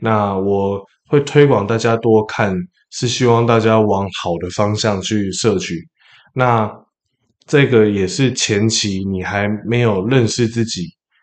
[0.00, 2.52] 那我会推广大家多看，
[2.90, 5.76] 是希望大家往好的方向去摄取。
[6.34, 6.68] 那
[7.46, 10.82] 这个也是前期你还没有认识自己，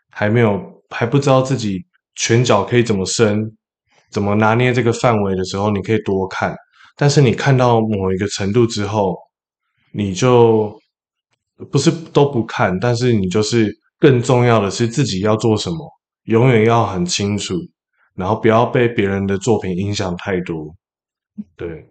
[0.09, 0.57] 还没有
[0.89, 1.77] 还不知道自己
[2.15, 3.43] 拳脚可以怎么伸，
[4.09, 6.55] 怎么拿捏这个范围的时候，你可以多看。
[6.95, 9.17] 但是你看到某一个程度之后，
[9.91, 10.79] 你就
[11.69, 13.69] 不是都不看，但是你就是
[13.99, 15.91] 更重要的是自己要做什么，
[16.23, 17.55] 永远要很清楚，
[18.15, 20.73] 然后不要被别人的作品影响太多。
[21.55, 21.89] 对，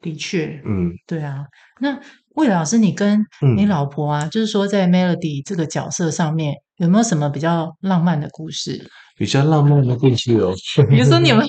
[0.00, 1.44] 的确，嗯，对啊。
[1.80, 1.98] 那
[2.34, 3.24] 魏老师，你跟
[3.56, 8.88] 你老婆啊，嗯、就是说在 Melody 这个角色上面，有没有什么比较浪漫的故事？
[9.16, 10.54] 比较浪漫的故事哦，
[10.88, 11.44] 比如说你们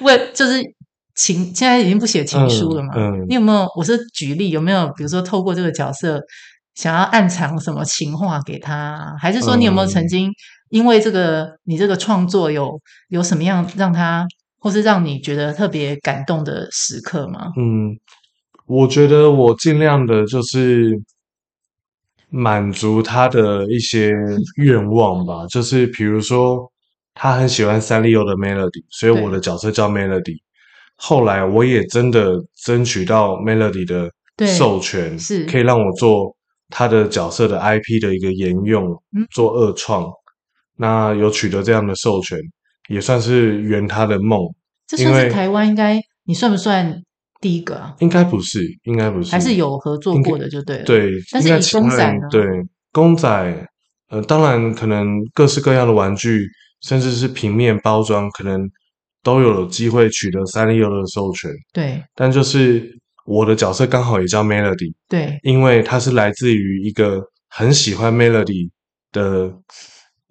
[0.00, 0.62] 为就是
[1.14, 2.88] 情，现在已经不写情书了嘛？
[2.96, 3.66] 嗯，嗯，你有没有？
[3.76, 4.86] 我是举例，有没有？
[4.96, 6.18] 比如说透过这个角色，
[6.80, 9.14] 想要暗藏什么情话给他？
[9.20, 10.32] 还是说你有没有曾经
[10.70, 14.26] 因为这个你这个创作有有什么样让他，
[14.58, 17.52] 或是让你觉得特别感动的时刻吗？
[17.58, 17.98] 嗯，
[18.64, 20.98] 我觉得我尽量的就是。
[22.32, 24.12] 满足他的一些
[24.54, 26.70] 愿望吧， 就是比如说
[27.12, 30.36] 他很喜欢三丽鸥的 Melody，所以我的角色叫 Melody。
[30.94, 34.08] 后来我也真的争取到 Melody 的
[34.46, 36.36] 授权，是可以让我做
[36.70, 38.86] 他的角色的 IP 的一个沿用，
[39.32, 40.10] 做二创。
[40.76, 42.38] 那有取得这样的授权，
[42.88, 44.40] 也算是圆他的梦。
[44.86, 47.02] 这算是台湾应该，你算不算？
[47.42, 50.84] 第一个啊，应该不是，应该不是，还是有合作过的就对了。
[50.84, 52.28] 对，但是以公仔呢？
[52.30, 52.44] 对，
[52.92, 53.68] 公仔，
[54.10, 56.46] 呃，当然可能各式各样的玩具，
[56.82, 58.60] 甚至是平面包装，可能
[59.22, 61.50] 都有机会取得三丽鸥的授权。
[61.72, 62.99] 对，但就是
[63.30, 64.92] 我的角色刚好也叫 Melody。
[65.08, 68.70] 对，因为她是来自于一个很喜欢 Melody
[69.12, 69.52] 的。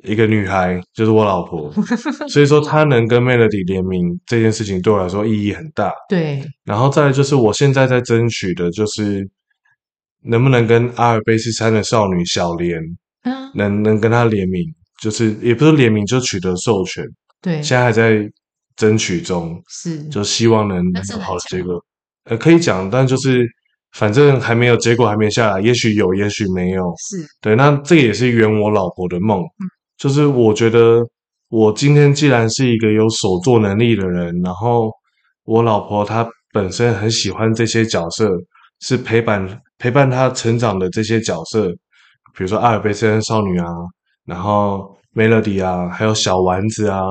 [0.06, 1.70] 一个女孩就是我老婆，
[2.32, 5.92] 所以说她能跟 Melody 联名这件事情对我来说意义很大。
[6.08, 9.30] 对，然后再来就是我现在在争取的，就是
[10.24, 12.82] 能不能跟阿尔卑斯山的少女小莲，
[13.24, 14.64] 嗯，能能跟她联名，
[15.02, 17.04] 就是也不是联名，就取得授权。
[17.42, 18.26] 对，现在还在
[18.78, 20.82] 争取中，是，就希望能
[21.12, 21.74] 有好的结果。
[22.26, 23.46] 呃，可以讲，但就是
[23.94, 26.94] 反正还没有结果，还没下来，也许有，也许没有。
[26.98, 29.40] 是对，那这个也是圆我老婆的梦。
[29.40, 31.02] 嗯就是我觉得，
[31.50, 34.90] 我今天既然是一个有手作能力的人，然后
[35.44, 38.32] 我老婆她本身很喜欢这些角色，
[38.80, 41.68] 是陪伴陪伴她成长的这些角色，
[42.34, 43.68] 比如说阿尔卑斯山少女啊，
[44.26, 47.02] 然后 Melody 啊，还有小丸子啊，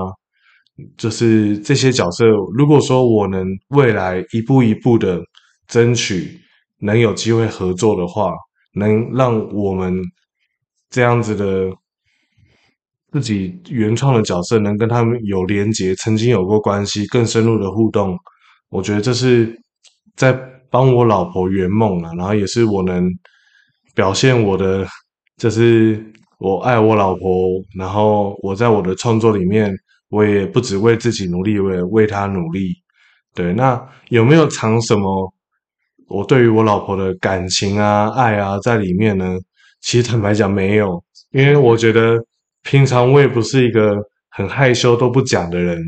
[0.97, 2.27] 就是这些角色。
[2.57, 5.21] 如果说我能未来一步一步的
[5.67, 6.41] 争取，
[6.81, 8.33] 能有机会合作的话，
[8.75, 10.01] 能让我们
[10.91, 11.71] 这样子的。
[13.11, 18.15] 自己原创的角色能跟他们有连结，曾经有过关系，更深入的互动，
[18.69, 19.59] 我觉得这是
[20.15, 20.31] 在
[20.69, 23.11] 帮我老婆圆梦啊，然后也是我能
[23.95, 24.87] 表现我的，
[25.39, 26.05] 就是
[26.39, 29.75] 我爱我老婆，然后我在我的创作里面，
[30.09, 32.75] 我也不只为自己努力，为为她努力。
[33.35, 35.33] 对，那有没有藏什么
[36.09, 39.37] 我对于我老婆的感情啊、爱啊在里面呢？
[39.81, 42.19] 其实坦白讲没有，因为我觉得。
[42.65, 43.97] 平常我也不是一个
[44.31, 45.81] 很害羞都不讲的人，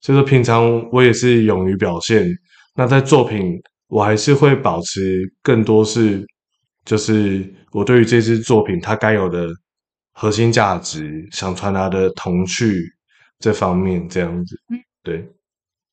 [0.00, 2.26] 所以说平常我也是勇于表现。
[2.74, 3.52] 那在作品，
[3.88, 6.26] 我还是会保持更多是，
[6.84, 9.46] 就是我对于这支作品它该有的
[10.12, 12.82] 核心价值，想传达的童趣
[13.38, 14.58] 这方面这样子。
[15.02, 15.30] 对，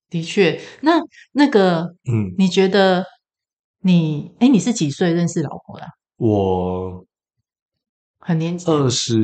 [0.09, 0.59] 的确。
[0.81, 0.99] 那
[1.31, 3.05] 那个，嗯，你觉得
[3.81, 5.85] 你，哎，你是几岁认识老婆的？
[6.17, 7.05] 我。
[8.23, 9.17] 很年轻，二十，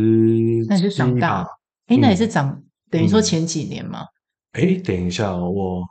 [0.67, 1.45] 那就长大。
[1.85, 3.99] 哎、嗯，那也是长，等于说前几年嘛。
[4.53, 5.85] 哎、嗯，等一下，我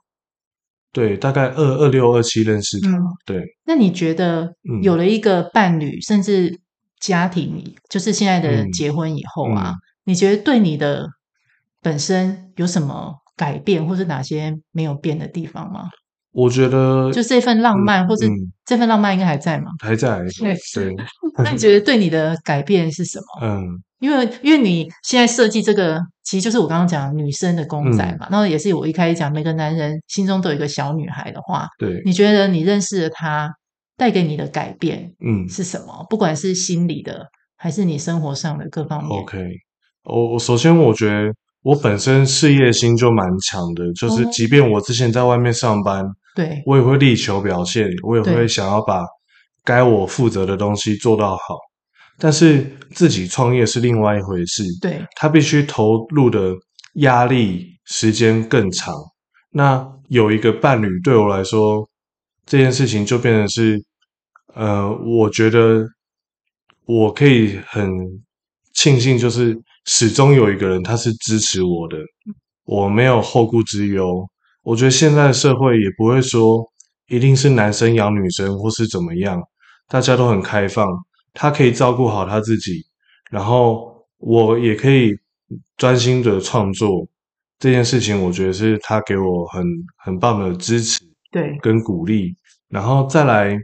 [0.92, 2.88] 对，大概二二六二七认识的。
[2.88, 6.58] 嗯、对，那你觉得有了一个伴侣，嗯、甚至
[6.98, 11.06] 家庭，就是现在的结婚以后啊，嗯嗯、你觉得对你的
[11.86, 15.88] 本身有什么改变，或是哪些没有变的地方吗？
[16.32, 18.26] 我觉得，就这份浪漫，嗯、或是
[18.64, 19.70] 这份浪漫应该还在吗？
[19.84, 20.56] 还在， 对。
[20.74, 20.92] 对
[21.44, 23.46] 那你觉得对你的改变是什么？
[23.46, 23.64] 嗯，
[24.00, 28.26] 因为因为你现在设计这个，其实就是我刚刚讲女生的公仔嘛。
[28.28, 32.02] 然后、嗯、也是我一开始讲，每个男人心中都有一个小女孩的话，对。
[32.04, 33.48] 你觉得你认识了她，
[33.96, 35.98] 带给你的改变，嗯，是什么？
[36.00, 39.22] 嗯、不管是心理的，还是你生活上的各方面。
[39.22, 39.38] OK，
[40.02, 41.32] 我我首先我觉得。
[41.66, 49.04] 我本身事业心就蛮强的，就是即便我之前在外面上班，对，我也会力求表现，我也会想要把
[49.64, 51.58] 该我负责的东西做到好。
[52.18, 56.54] 但是自己创业是另外一回事，对，他必须投入的
[56.94, 58.94] 压力时间更长。
[59.50, 61.84] 那有一个伴侣对我来说，
[62.46, 63.82] 这件事情就变成是，
[64.54, 65.84] 呃，我觉得
[66.84, 67.90] 我可以很
[68.72, 69.60] 庆幸，就是。
[69.86, 71.96] 始终有一个人，他是支持我的，
[72.64, 74.28] 我没有后顾之忧。
[74.62, 76.60] 我觉得现在的社会也不会说
[77.08, 79.40] 一定是男生养女生或是怎么样，
[79.88, 80.86] 大家都很开放。
[81.32, 82.84] 他可以照顾好他自己，
[83.30, 85.12] 然后我也可以
[85.76, 87.06] 专心的创作
[87.60, 88.20] 这件事情。
[88.20, 89.62] 我觉得是他给我很
[89.98, 90.98] 很棒的支持，
[91.30, 92.34] 对，跟鼓励。
[92.68, 93.56] 然后再来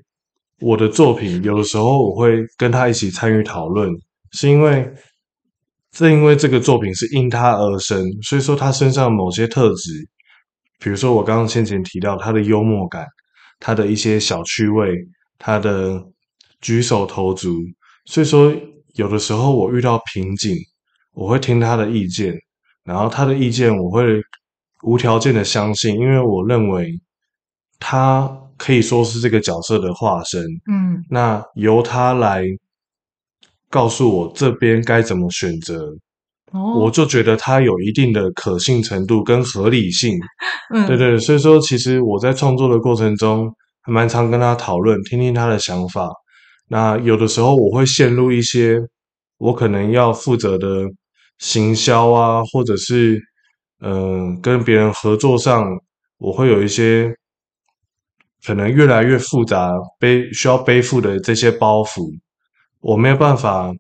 [0.61, 3.91] 我的作品，有的时候我会跟他一起参与讨论，
[4.31, 4.89] 是因为。
[5.93, 9.93] 正因为这个作品是因他而生，所以说他身上某些特质，
[10.79, 13.07] 比如说我刚刚先前提到他的幽默感，
[13.61, 14.97] 他的一些小趣味，
[15.39, 16.03] 他的
[16.63, 17.59] 举手投足，
[18.07, 18.51] 所以说
[18.95, 20.57] 有的时候我遇到瓶颈，
[21.13, 22.35] 我会听他的意见，
[22.85, 24.19] 然后他的意见我会
[24.83, 26.99] 无条件的相信，因为我认为
[27.79, 28.27] 他
[28.57, 32.47] 可以说是这个角色的化身，嗯，那由他来。
[33.73, 35.87] 告诉我这边该怎么选择，
[36.53, 40.13] 哦，我就觉得它有一定的可信程度跟合理性，
[40.75, 46.11] 嗯，对对，所以说其实我在创作的过程中还蛮常跟他讨论，听听他的想法。
[46.69, 48.79] 那有的时候我会陷入一些
[49.39, 50.87] 我可能要负责的
[51.39, 53.19] 行销啊，或者是
[53.81, 55.65] 嗯、呃、跟别人合作上，
[56.19, 57.11] 我会有一些
[58.45, 62.13] 可能越来越复杂背需要背负的这些包袱。
[62.83, 63.73] 我没有办法，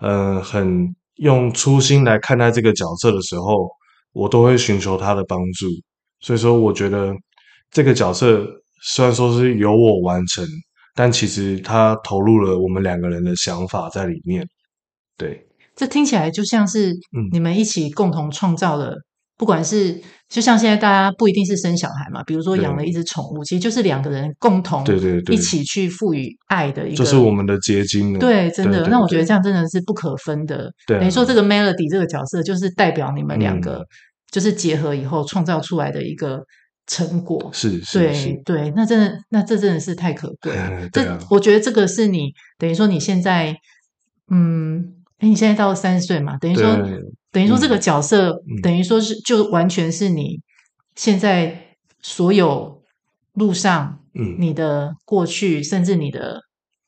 [0.00, 3.68] 嗯、呃，很用初心来看待这个角色的时候，
[4.12, 5.66] 我都会寻求他的帮助。
[6.20, 7.14] 所以说，我觉得
[7.70, 8.46] 这个角色
[8.82, 10.44] 虽然说是由我完成，
[10.94, 14.46] 但其实他投入了我们两个人的想法在里面。
[15.18, 16.94] 对，这听起来就像是
[17.30, 18.96] 你们一起共同创造了。
[19.38, 28.18] 不管是就像现在大家不一定是生小孩嘛，比如说养了一只宠物，其实就是两个人共同对对对一起去赋予爱的一个，就是我们的结晶。
[28.18, 28.88] 对，真的。
[28.88, 30.68] 那我觉得这样真的是不可分的。
[30.86, 33.86] 对，等于说这个 Melody 这个角色就是代表你们两个，
[34.30, 36.42] 就是结合以后创造出来的一个
[36.88, 37.48] 成果。
[37.52, 40.62] 是，是，对是对，那真的，那这真的是太可贵了。
[40.82, 43.54] 啊、这我觉得这个是你等于说你现在，
[44.28, 46.78] 嗯，哎，你现在到三十岁嘛，等于说。
[47.32, 50.40] 等于说这个角色，嗯、等于说是就完全是你
[50.94, 52.82] 现在所有
[53.34, 56.40] 路上，嗯，你的过去，甚至你的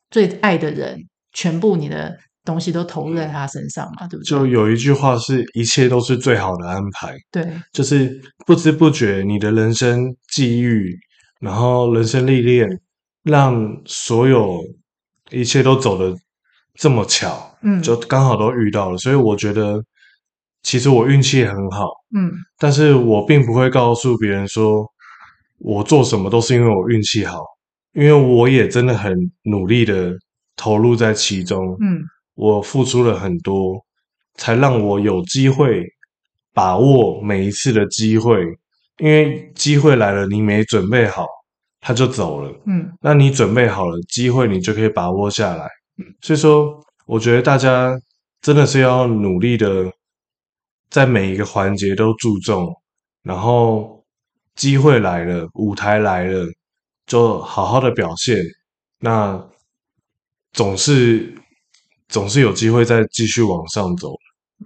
[0.09, 4.29] 最爱的人，全部你的东西都投入在他身上嘛，对不对？
[4.29, 10.97] 就有一句话是一切都是最好的安排，对，就是不知不觉你的人生际遇，
[11.39, 12.67] 然后人生历练，
[13.21, 14.63] 让所有
[15.29, 16.17] 一切都走得
[16.79, 19.83] 这么巧，嗯，就刚好都遇到了，所以我觉得。
[20.61, 24.85] 其实我运气很好，嗯，但是我并不会告诉别人说
[25.57, 27.39] 我做什么都是因为我运气好，
[27.93, 30.13] 因为我也真的很努力的
[30.57, 32.03] 投入在其中，嗯，
[32.35, 33.81] 我付出了很多，
[34.35, 35.85] 才让我有机会
[36.53, 38.43] 把握每一次的机会，
[38.97, 41.25] 因为机会来了，你没准备好，
[41.79, 45.69] 他就走了，嗯，那你准备好了，机会你就可以把握下来，
[46.21, 47.99] 所以说，我觉得大家
[48.41, 49.91] 真的是要努力的。
[50.91, 52.67] 在每一个环节都注重，
[53.21, 54.03] 然后
[54.55, 56.47] 机会来了，舞台来了，
[57.05, 58.35] 就好好的表现。
[58.97, 59.39] 那
[60.51, 61.35] 总是
[62.07, 64.15] 总是有机会再继续往上走。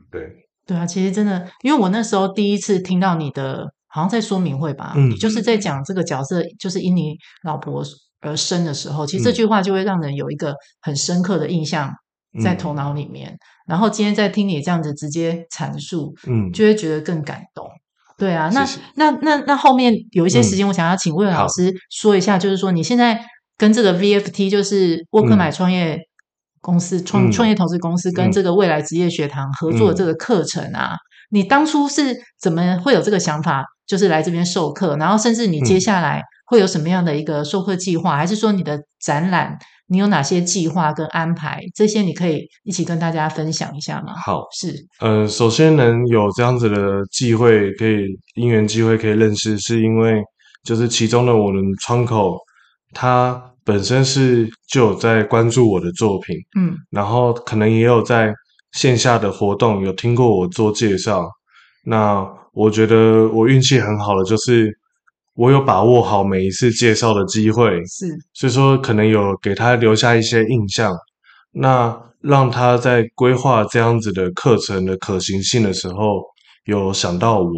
[0.09, 7.83] 对对啊，其实真的，因为我那时候第一次听到你的，好像在说明会吧，嗯，就是在讲这个角色就是因你老婆
[8.23, 11.93] 而生的时候，其实这句话就会让人有一个很深刻的印象
[12.41, 13.31] 在头脑里面。
[13.33, 17.65] 嗯然后今天在听你这样子直接阐述，嗯，就会觉得更感动。
[18.17, 23.17] 对啊，那那那那后面有一些时间，我想要请魏老师说一下，就是说你现在
[23.57, 25.97] 跟这个 VFT，就是沃克买创业
[26.59, 30.99] 公司、嗯、创创业投资公司，跟这个未来职业学堂合作的这个课程啊，嗯、
[31.29, 39.57] 你当初是怎么会有这个想法，就是来这边授课，然后甚至你接下来会有什么样的一个授课计划，还是说你的展览？
[39.87, 41.61] 你有哪些计划跟安排？
[41.75, 44.13] 这些你可以一起跟大家分享一下吗？
[44.15, 50.21] 好，是，呃，首先能有这样子的机会，可以因缘机会可以认识，是因为
[50.63, 52.39] 就是其中的我们窗口，
[52.93, 58.33] 他本身是就有在关注我的作品，嗯，然后可能也有在
[58.71, 61.27] 线下的活动有听过我做介绍，
[61.85, 64.75] 那我觉得我运气很好的就是
[65.35, 70.93] 我有把握好每一次介绍的机会，是，所以说可能有给他留下一些印象，
[71.51, 76.21] 那让他在规划这样子的课程的可行性的时候
[76.65, 77.49] 有想到我，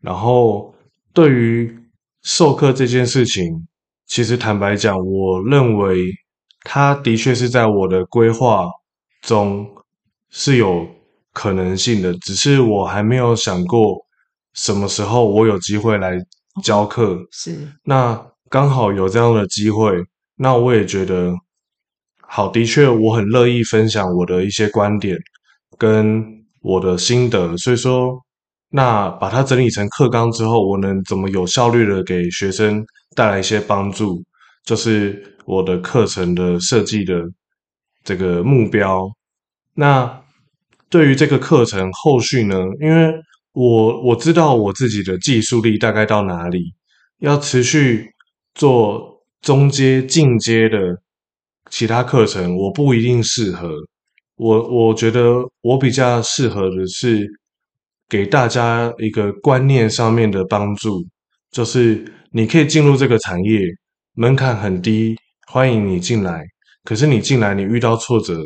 [0.00, 0.74] 然后
[1.12, 1.78] 对于
[2.22, 3.66] 授课这件事情，
[4.06, 5.96] 其实坦白讲，我认为
[6.62, 8.66] 他的确是在我的规划
[9.20, 9.66] 中
[10.30, 10.86] 是有
[11.34, 13.94] 可能性的，只是我还没有想过
[14.54, 16.18] 什么时候我有机会来
[16.62, 17.18] 教课。
[17.30, 19.92] 是，那刚好有这样的机会，
[20.36, 21.32] 那我也觉得
[22.20, 25.16] 好，的确我很乐意分享我的一些观点
[25.78, 26.24] 跟
[26.60, 28.20] 我的心得，所以说。
[28.76, 32.84] 那把它整理成课纲之后，我能怎么有效率的给学生
[33.14, 34.20] 带来一些帮助，
[34.64, 37.22] 就是我的课程的设计的
[38.02, 39.08] 这个目标。
[39.74, 40.20] 那
[40.90, 43.14] 对于这个课程后续呢，因为
[43.54, 46.74] 我我知道我自己的技术力大概到哪里，
[47.20, 48.12] 要持续
[48.54, 50.78] 做中阶、进阶的
[51.70, 53.70] 其他课程，我不一定适合。
[54.36, 57.26] 我我觉得我比较适合的是。
[58.06, 61.04] 给大家一个观念上面的帮助，
[61.50, 63.58] 就是你可以进入这个产业，
[64.12, 65.16] 门槛很低，
[65.48, 66.44] 欢迎你进来。
[66.84, 68.38] 可是你进来，你遇到挫折，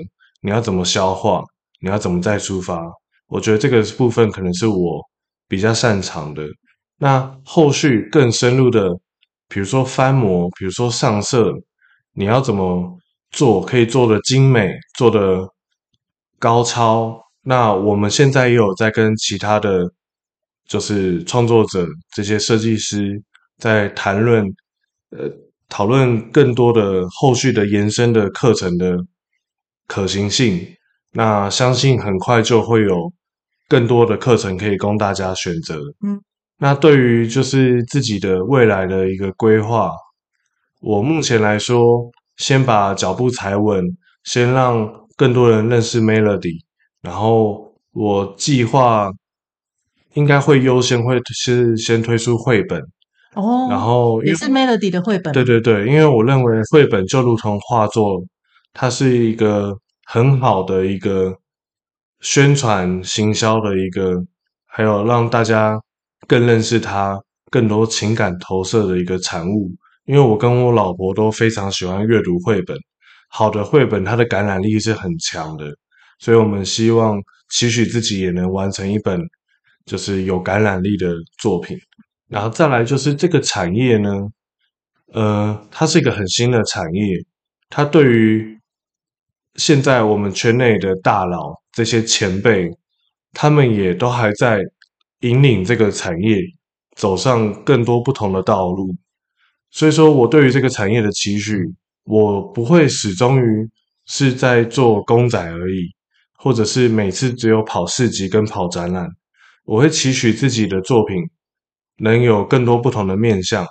[0.43, 1.43] 你要怎么消化？
[1.81, 2.81] 你要怎么再出发？
[3.29, 5.01] 我觉得这个部分可能是我
[5.47, 6.47] 比较擅长的。
[6.99, 8.91] 那后续更深入的，
[9.49, 11.53] 比如说翻模，比如说上色，
[12.15, 12.99] 你要怎么
[13.31, 13.61] 做？
[13.65, 15.47] 可以做的精美，做的
[16.39, 17.19] 高超。
[17.43, 19.91] 那我们现在也有在跟其他的，
[20.67, 23.23] 就是创作者这些设计师
[23.59, 24.45] 在谈论，
[25.11, 25.31] 呃，
[25.69, 28.97] 讨论更多的后续的延伸的课程的
[29.87, 30.67] 可行性。
[31.13, 33.13] 那相信很快就会有
[33.69, 35.79] 更多的课程可以供大家选择。
[36.05, 36.21] 嗯，
[36.59, 39.91] 那对于就是自己的未来的一个规划，
[40.81, 43.85] 我目前来说，先把脚步踩稳，
[44.25, 46.57] 先让更多人认识 Melody。
[47.03, 49.09] 然后我计划
[50.15, 52.81] 应该会优先会是先推出绘本
[53.35, 58.21] 哦，然后也是 Melody 的绘本，对对对，因为我认为绘本就如同画作，
[58.73, 61.37] 它是一个很好的一个
[62.21, 64.15] 宣传行销的一个，
[64.67, 65.81] 还有让大家
[66.27, 69.71] 更认识它、更多情感投射的一个产物。
[70.05, 72.77] 因为我跟我老婆都非常喜欢阅读绘本，
[73.29, 75.67] 好的绘本它的感染力是很强的。
[76.19, 79.21] 所以我们希望期许自己也能完成一本
[79.85, 81.79] 就是有感染力的作品，
[82.29, 84.11] 然后再来就是这个产业呢，
[85.13, 87.17] 呃，它是一个很新的产业，
[87.69, 88.58] 它对于
[89.59, 92.71] 现在我们圈内的大佬这些前辈，
[93.35, 94.63] 他们也都还在
[95.21, 96.41] 引领这个产业
[96.97, 98.97] 走上更多不同的道路，
[99.71, 101.63] 所以说我对于这个产业的期许，
[102.05, 103.69] 我不会始终于
[104.07, 105.95] 是在做公仔而已。
[106.41, 109.09] 或者是每次只有跑市集跟跑展览，
[109.65, 111.17] 我会期许自己的作品
[111.97, 113.67] 能有更多不同的面向。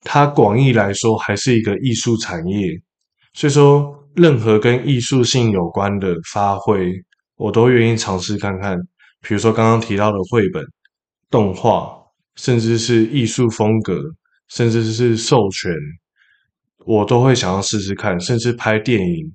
[0.00, 2.70] 它广义来说还是一个艺术产业，
[3.34, 6.92] 所以说任何跟艺术性有关的发挥，
[7.36, 8.76] 我都愿意尝试看看。
[9.20, 10.64] 比如说刚刚提到的绘本、
[11.30, 11.96] 动画，
[12.34, 14.00] 甚至是艺术风格，
[14.48, 15.72] 甚至是授权，
[16.84, 18.18] 我都会想要试试看。
[18.18, 19.32] 甚至拍电影，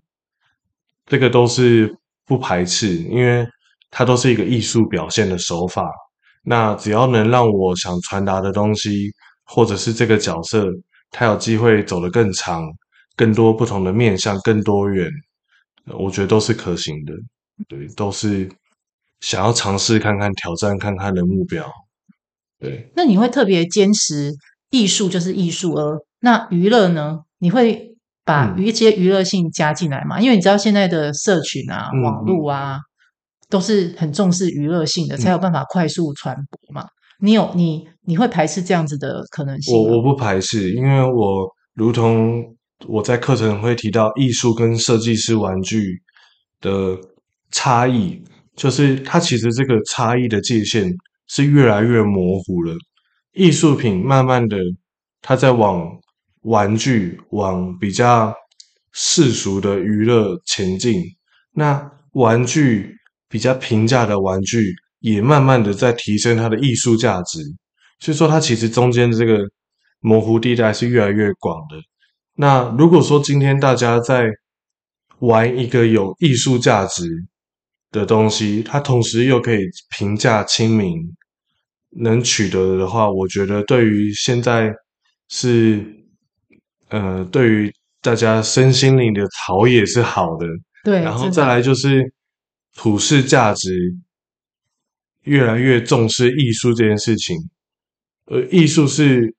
[1.06, 1.96] 这个都是。
[2.24, 3.46] 不排斥，因为
[3.90, 5.92] 它都是一个艺术表现的手法。
[6.44, 9.12] 那只要能让我想传达的东西，
[9.44, 10.66] 或者是这个角色，
[11.10, 12.64] 他有机会走得更长、
[13.22, 15.08] 更多不同的面向、更多元，
[16.00, 17.14] 我觉得都是可行的。
[17.68, 18.50] 对，都是
[19.20, 21.72] 想要尝试看看、挑战看看的目标。
[22.60, 24.34] 对，那你会特别坚持
[24.72, 27.20] 艺术就是艺术，而那娱乐呢？
[27.38, 27.90] 你会？
[28.24, 32.78] 把一些娱乐性加进来嘛，因为你知道现在的社群啊、嗯、网络啊，
[33.50, 36.88] 都是很重视娱乐性的，嗯、才有办法快速传播嘛。
[37.20, 39.76] 你有你你会排斥这样子的可能性？
[39.76, 42.56] 我我不排斥，因为我如同
[42.88, 46.02] 我在课程会提到艺术跟设计师玩具
[46.60, 46.98] 的
[47.52, 48.22] 差异，
[48.56, 50.92] 就是它其实这个差异的界限
[51.28, 52.76] 是越来越模糊了。
[53.34, 54.58] 艺术品慢慢的，
[55.22, 55.90] 它在往。
[56.46, 58.34] 玩具往比较
[58.94, 61.00] 世俗的娱乐前进，
[61.54, 62.96] 那玩具
[63.30, 67.38] 比较平价的玩具也慢慢的在提升它的艺术价值，
[68.00, 69.38] 所以说它其实中间这个
[70.00, 71.78] 模糊地带是越来越广的。
[72.42, 74.28] 那如果说今天大家在
[75.20, 77.04] 玩一个有艺术价值
[77.92, 79.60] 的东西，它同时又可以
[79.96, 80.98] 平价亲民，
[81.92, 84.74] 能取得的话，我觉得对于现在
[85.30, 85.86] 是
[86.90, 87.72] 呃，对于
[88.02, 90.48] 大家身心灵的陶冶是好的。
[90.84, 92.12] 对，然后再来就是
[92.76, 93.70] 普世价值
[95.26, 97.38] 越来越重视艺术这件事情。
[98.26, 99.32] 呃，艺术是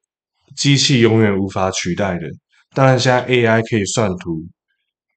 [0.54, 2.28] 机器永远无法取代的。
[2.74, 4.42] 当然，现在 AI 可以算图，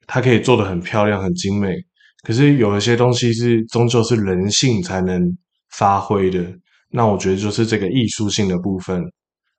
[0.05, 1.75] 它可以做的很漂亮、很精美。
[2.23, 5.21] 可是有一些东西是终究是人性才能
[5.69, 6.43] 发挥的。
[6.89, 9.03] 那我觉得就是这个艺术性的部分。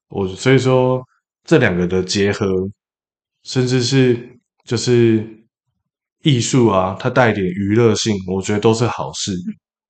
[0.09, 1.03] 我所以说
[1.45, 2.47] 这两个的结合，
[3.45, 5.25] 甚至是就是
[6.23, 9.33] 艺术啊，它带点娱乐性，我觉得都是好事。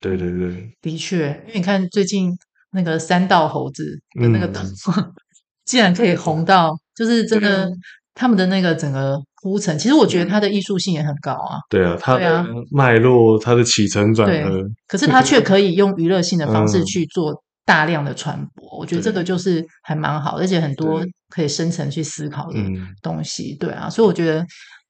[0.01, 2.31] 对对对，的确，因为你看最近
[2.73, 5.15] 那个三道猴子的那个动画，嗯、
[5.67, 7.71] 竟然可以红到，就是真的
[8.15, 11.59] 他们的那个整个铺陈，其实我觉得它的艺术性也很高啊。
[11.69, 17.35] 对啊，它的脉络，它的起承转合，可是它 却可以用娱乐性的方式去做
[17.67, 22.59] 大量的传播，嗯、我觉得这个就是还蛮好，而且很多可以深层去思考的
[23.03, 23.55] 东西。
[23.61, 24.43] 对啊，所以我觉得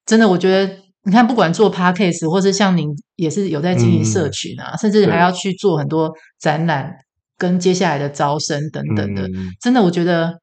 [0.05, 0.73] 真的，我觉得。
[1.03, 6.93] 你看，不管做 Podcast 或是像您也是有在经营社群啊，嗯、甚至还要去做很多展览
[7.37, 10.33] 跟接下来的招生等等的，嗯、真的，我觉得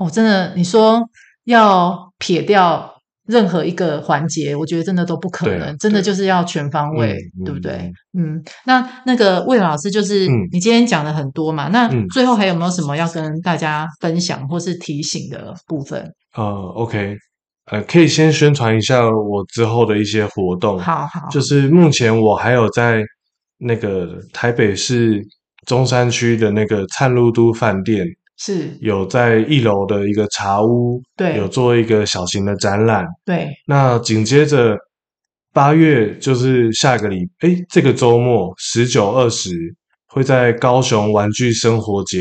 [0.00, 1.02] 哦，真的，你说
[1.44, 2.90] 要撇掉
[3.26, 7.12] 任何一个环节，我觉得真的都不可能，真的就是要全方位，
[7.44, 7.92] 对，对不对？
[8.18, 16.10] 嗯，那那个魏老师，就是你今天讲了很多嘛，嗯、那最后还有没有什么要跟大家分享或是提醒的部分？
[16.34, 16.42] 呃
[16.74, 17.16] ，OK。
[17.70, 20.76] 呃，可以先宣传一下我之后的一些活动。
[20.78, 23.00] 好好，就是目前我还有在
[23.58, 25.22] 那个台北市
[25.66, 28.04] 中山区的那个灿露都饭店，
[28.40, 33.06] 是有在一楼的一个茶屋，对，有做一个小型的展览。
[33.24, 34.76] 对，那紧接着
[35.52, 39.50] 八月就是下个礼，哎，这个周末十九二十
[40.08, 42.18] 会在高雄玩具生活节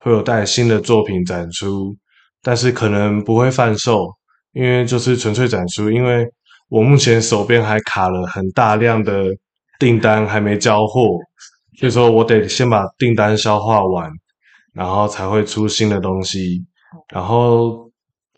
[0.00, 1.94] 会有带新的作品展出，
[2.42, 4.08] 但是可能不会贩售。
[4.54, 6.26] 因为就是纯粹展出，因为
[6.68, 9.24] 我目前手边还卡了很大量的
[9.78, 11.08] 订单还没交货，
[11.78, 14.10] 所以说我得先把订单消化完，
[14.72, 16.64] 然后才会出新的东西。
[17.12, 17.90] 然后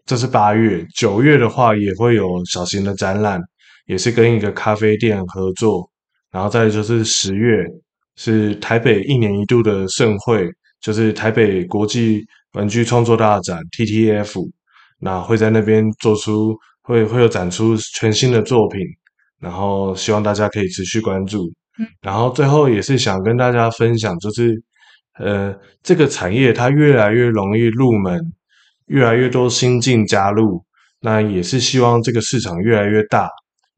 [0.06, 3.40] 这是八月，九月的话也会有小型的展览，
[3.86, 5.90] 也是跟一个咖啡店合作。
[6.30, 7.64] 然后再就是十月
[8.16, 10.48] 是台北一年一度的盛会，
[10.80, 14.40] 就是台北国际玩具创作大展 TTF。
[15.00, 18.80] 那会在那边做出会会有展出全新的作品，
[19.40, 21.44] 然后希望大家可以持续关注。
[21.78, 24.54] 嗯，然后最后也是想跟大家分享，就是
[25.18, 28.32] 呃，这个产业它越来越容易入门，
[28.86, 30.64] 越来越多新进加入，
[31.00, 33.28] 那也是希望这个市场越来越大，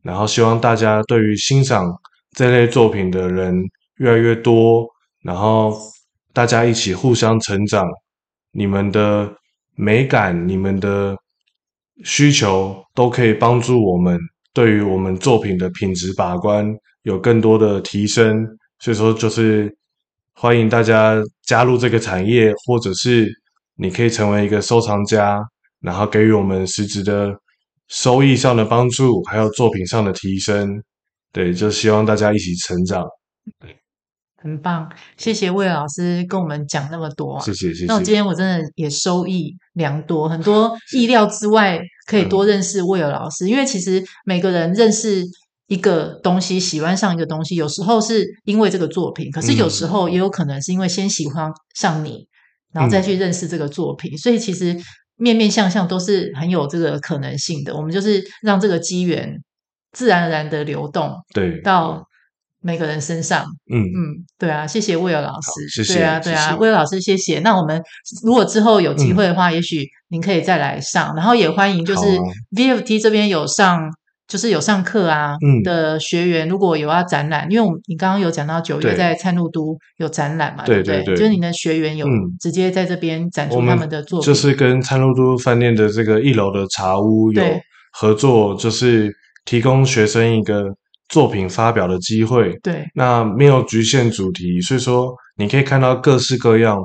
[0.03, 1.93] 然后希望大家对于欣赏
[2.33, 3.55] 这类作品的人
[3.97, 4.87] 越来越多，
[5.23, 5.77] 然后
[6.33, 7.87] 大家一起互相成长，
[8.53, 9.35] 你们的。
[9.79, 11.15] 美感，你们的
[12.03, 14.19] 需求都可以帮助我们，
[14.55, 16.67] 对于我们作品的品质把关
[17.03, 18.43] 有更多的提升。
[18.79, 19.71] 所以说，就是
[20.39, 23.27] 欢迎大家加入这个产业，或者是
[23.77, 25.43] 你可以成为一个收藏家，
[25.81, 27.35] 然后给予我们实质的
[27.89, 30.83] 收益上的帮助，还有作品上的提升。
[31.33, 33.03] 对，就希望大家一起成长。
[33.59, 33.77] 对。
[34.39, 37.43] 很棒，谢谢魏老师跟我们讲那么多啊！
[37.43, 37.87] 谢谢谢谢。
[37.87, 43.47] 那我今天我真的也收益良多，很多意料之外，可以多认识魏尔老师。
[43.47, 45.25] 嗯、因为其实每个人认识
[45.67, 52.27] 一个东西，喜欢上一个东西，有时候是因为这个作品，可是有时候也有可能是因为先喜欢上你，嗯、
[52.75, 54.17] 然后再去认识这个作品。
[54.19, 54.77] 所以其实
[55.17, 57.75] 面面相向都是很有这个可能性的。
[57.77, 59.43] 我们就是让这个机缘
[59.93, 62.07] 自然而然的流动，对，到。
[62.63, 67.39] 每个人身上，嗯嗯，对啊，谢谢威尔老师，谢谢，对啊对啊，威尔老师谢谢。
[67.41, 67.81] 那我们
[68.25, 72.19] 如果之后有机会的话，也许您可以再来上，然后也欢迎就是
[72.57, 73.89] VFT 这边有上，
[74.29, 81.05] 就是有上课啊的学员，如果有要展览，因为我们你刚刚有讲到九月在灿路都有展览嘛，对不对？
[81.05, 82.07] 就是你的学员有
[82.41, 87.43] 直接在这边展出他们的作品，就是跟灿路都饭店的这个一楼的茶屋有
[87.93, 89.15] 合作，就是
[89.45, 90.75] 提供学生一个。
[91.09, 96.77] 作品发表的机会，对，那没有局限主题，所以说你可以看到各式各样、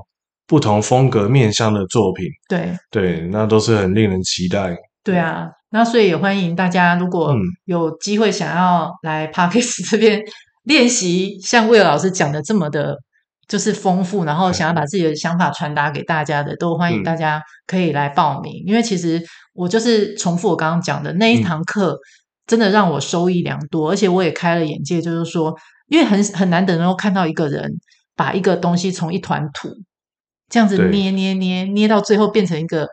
[0.45, 4.77] 不同风格面向的作品，对，对，那都是很令人期待。
[5.03, 7.33] 对啊，那所以也欢迎大家，如果
[7.65, 10.21] 有机会想要来 Podcast 这边
[10.63, 12.97] 练习，像魏老师讲的这么的，
[13.47, 19.21] 就是丰富，然后想要把自己的想法传达给大家的，都欢迎大家可以来报名，嗯、因为其实
[19.53, 21.93] 我就是重复我刚刚讲的那一堂课。
[21.93, 21.99] 嗯
[22.47, 25.55] 真的让我收益良多，而且我也开了眼界，就是说，
[25.87, 27.71] 因为很很难得能够看到一个人
[28.13, 29.69] 把一个东西从一团土
[30.49, 32.89] 这样子捏捏捏捏到最后变成一个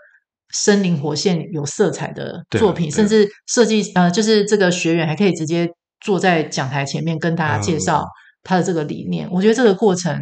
[0.55, 5.69] 生灵活现、有色彩的作品，甚至设计呃，就是这个学员还可以直接
[6.01, 8.05] 坐在讲台前面跟大家介绍
[8.43, 9.29] 他的这个理念。
[9.31, 10.19] 我觉得这个过程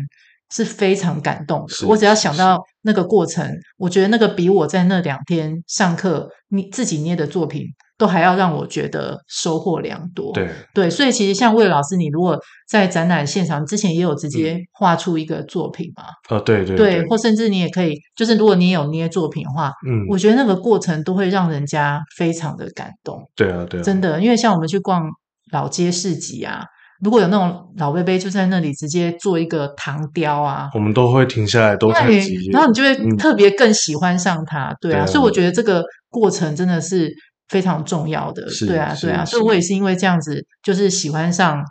[0.51, 1.87] 是非常感动的。
[1.87, 7.65] 我只要想到那个过程，我觉得那个比我在那两天上课你自己捏的作品。
[7.99, 10.33] 都还要让我觉得收获良多。
[10.33, 12.39] 对对，所以其实像魏老师，你如果
[12.69, 16.05] 在展览现场之前也有直接画出一个作品嘛？
[16.29, 23.23] 哦，对对对，或甚至你也可以，就是如果你有捏作品的话，嗯，我觉得那个过程都会让人家非常的感动。
[23.35, 25.09] 对啊，对啊，真的，因为像我们去逛
[25.51, 26.65] 老街市集啊，
[27.03, 34.77] 如果有那种老贝贝就在那里直接做一个糖雕啊，我们都会停下来都看几眼，然后你就会特别更喜欢上它。
[34.83, 37.11] 对啊，所以我觉得这个过程真的是。
[37.49, 41.63] 非常重要的，对啊，对啊，所以我也是因为这样子，就是喜欢上，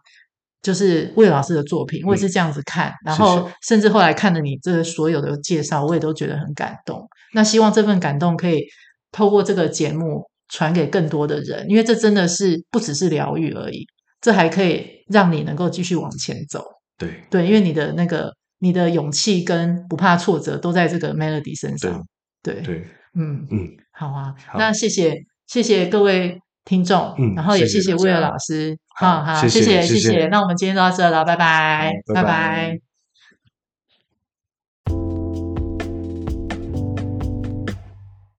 [0.62, 7.06] 就是魏老师的作品，我也是这样子看，然后甚至后来看了你这所有的介绍，我也都觉得很感动。
[7.34, 8.64] 那希望这份感动可以
[9.12, 13.86] 透过这个节目传给更多的人，因为这真的是不只是疗愈而已，
[14.22, 16.64] 这还可以让你能够继续往前走。
[16.98, 22.02] 对对，因为你的那个你的勇气跟不怕挫折都在这个 Melody 身上。
[22.42, 25.14] 对对，嗯嗯，好啊，那谢谢。
[25.48, 32.85] 谢谢各位听众，嗯，然后也谢谢威尔老师，好好，谢谢谢谢，那我们今天就到这了，拜拜，拜拜。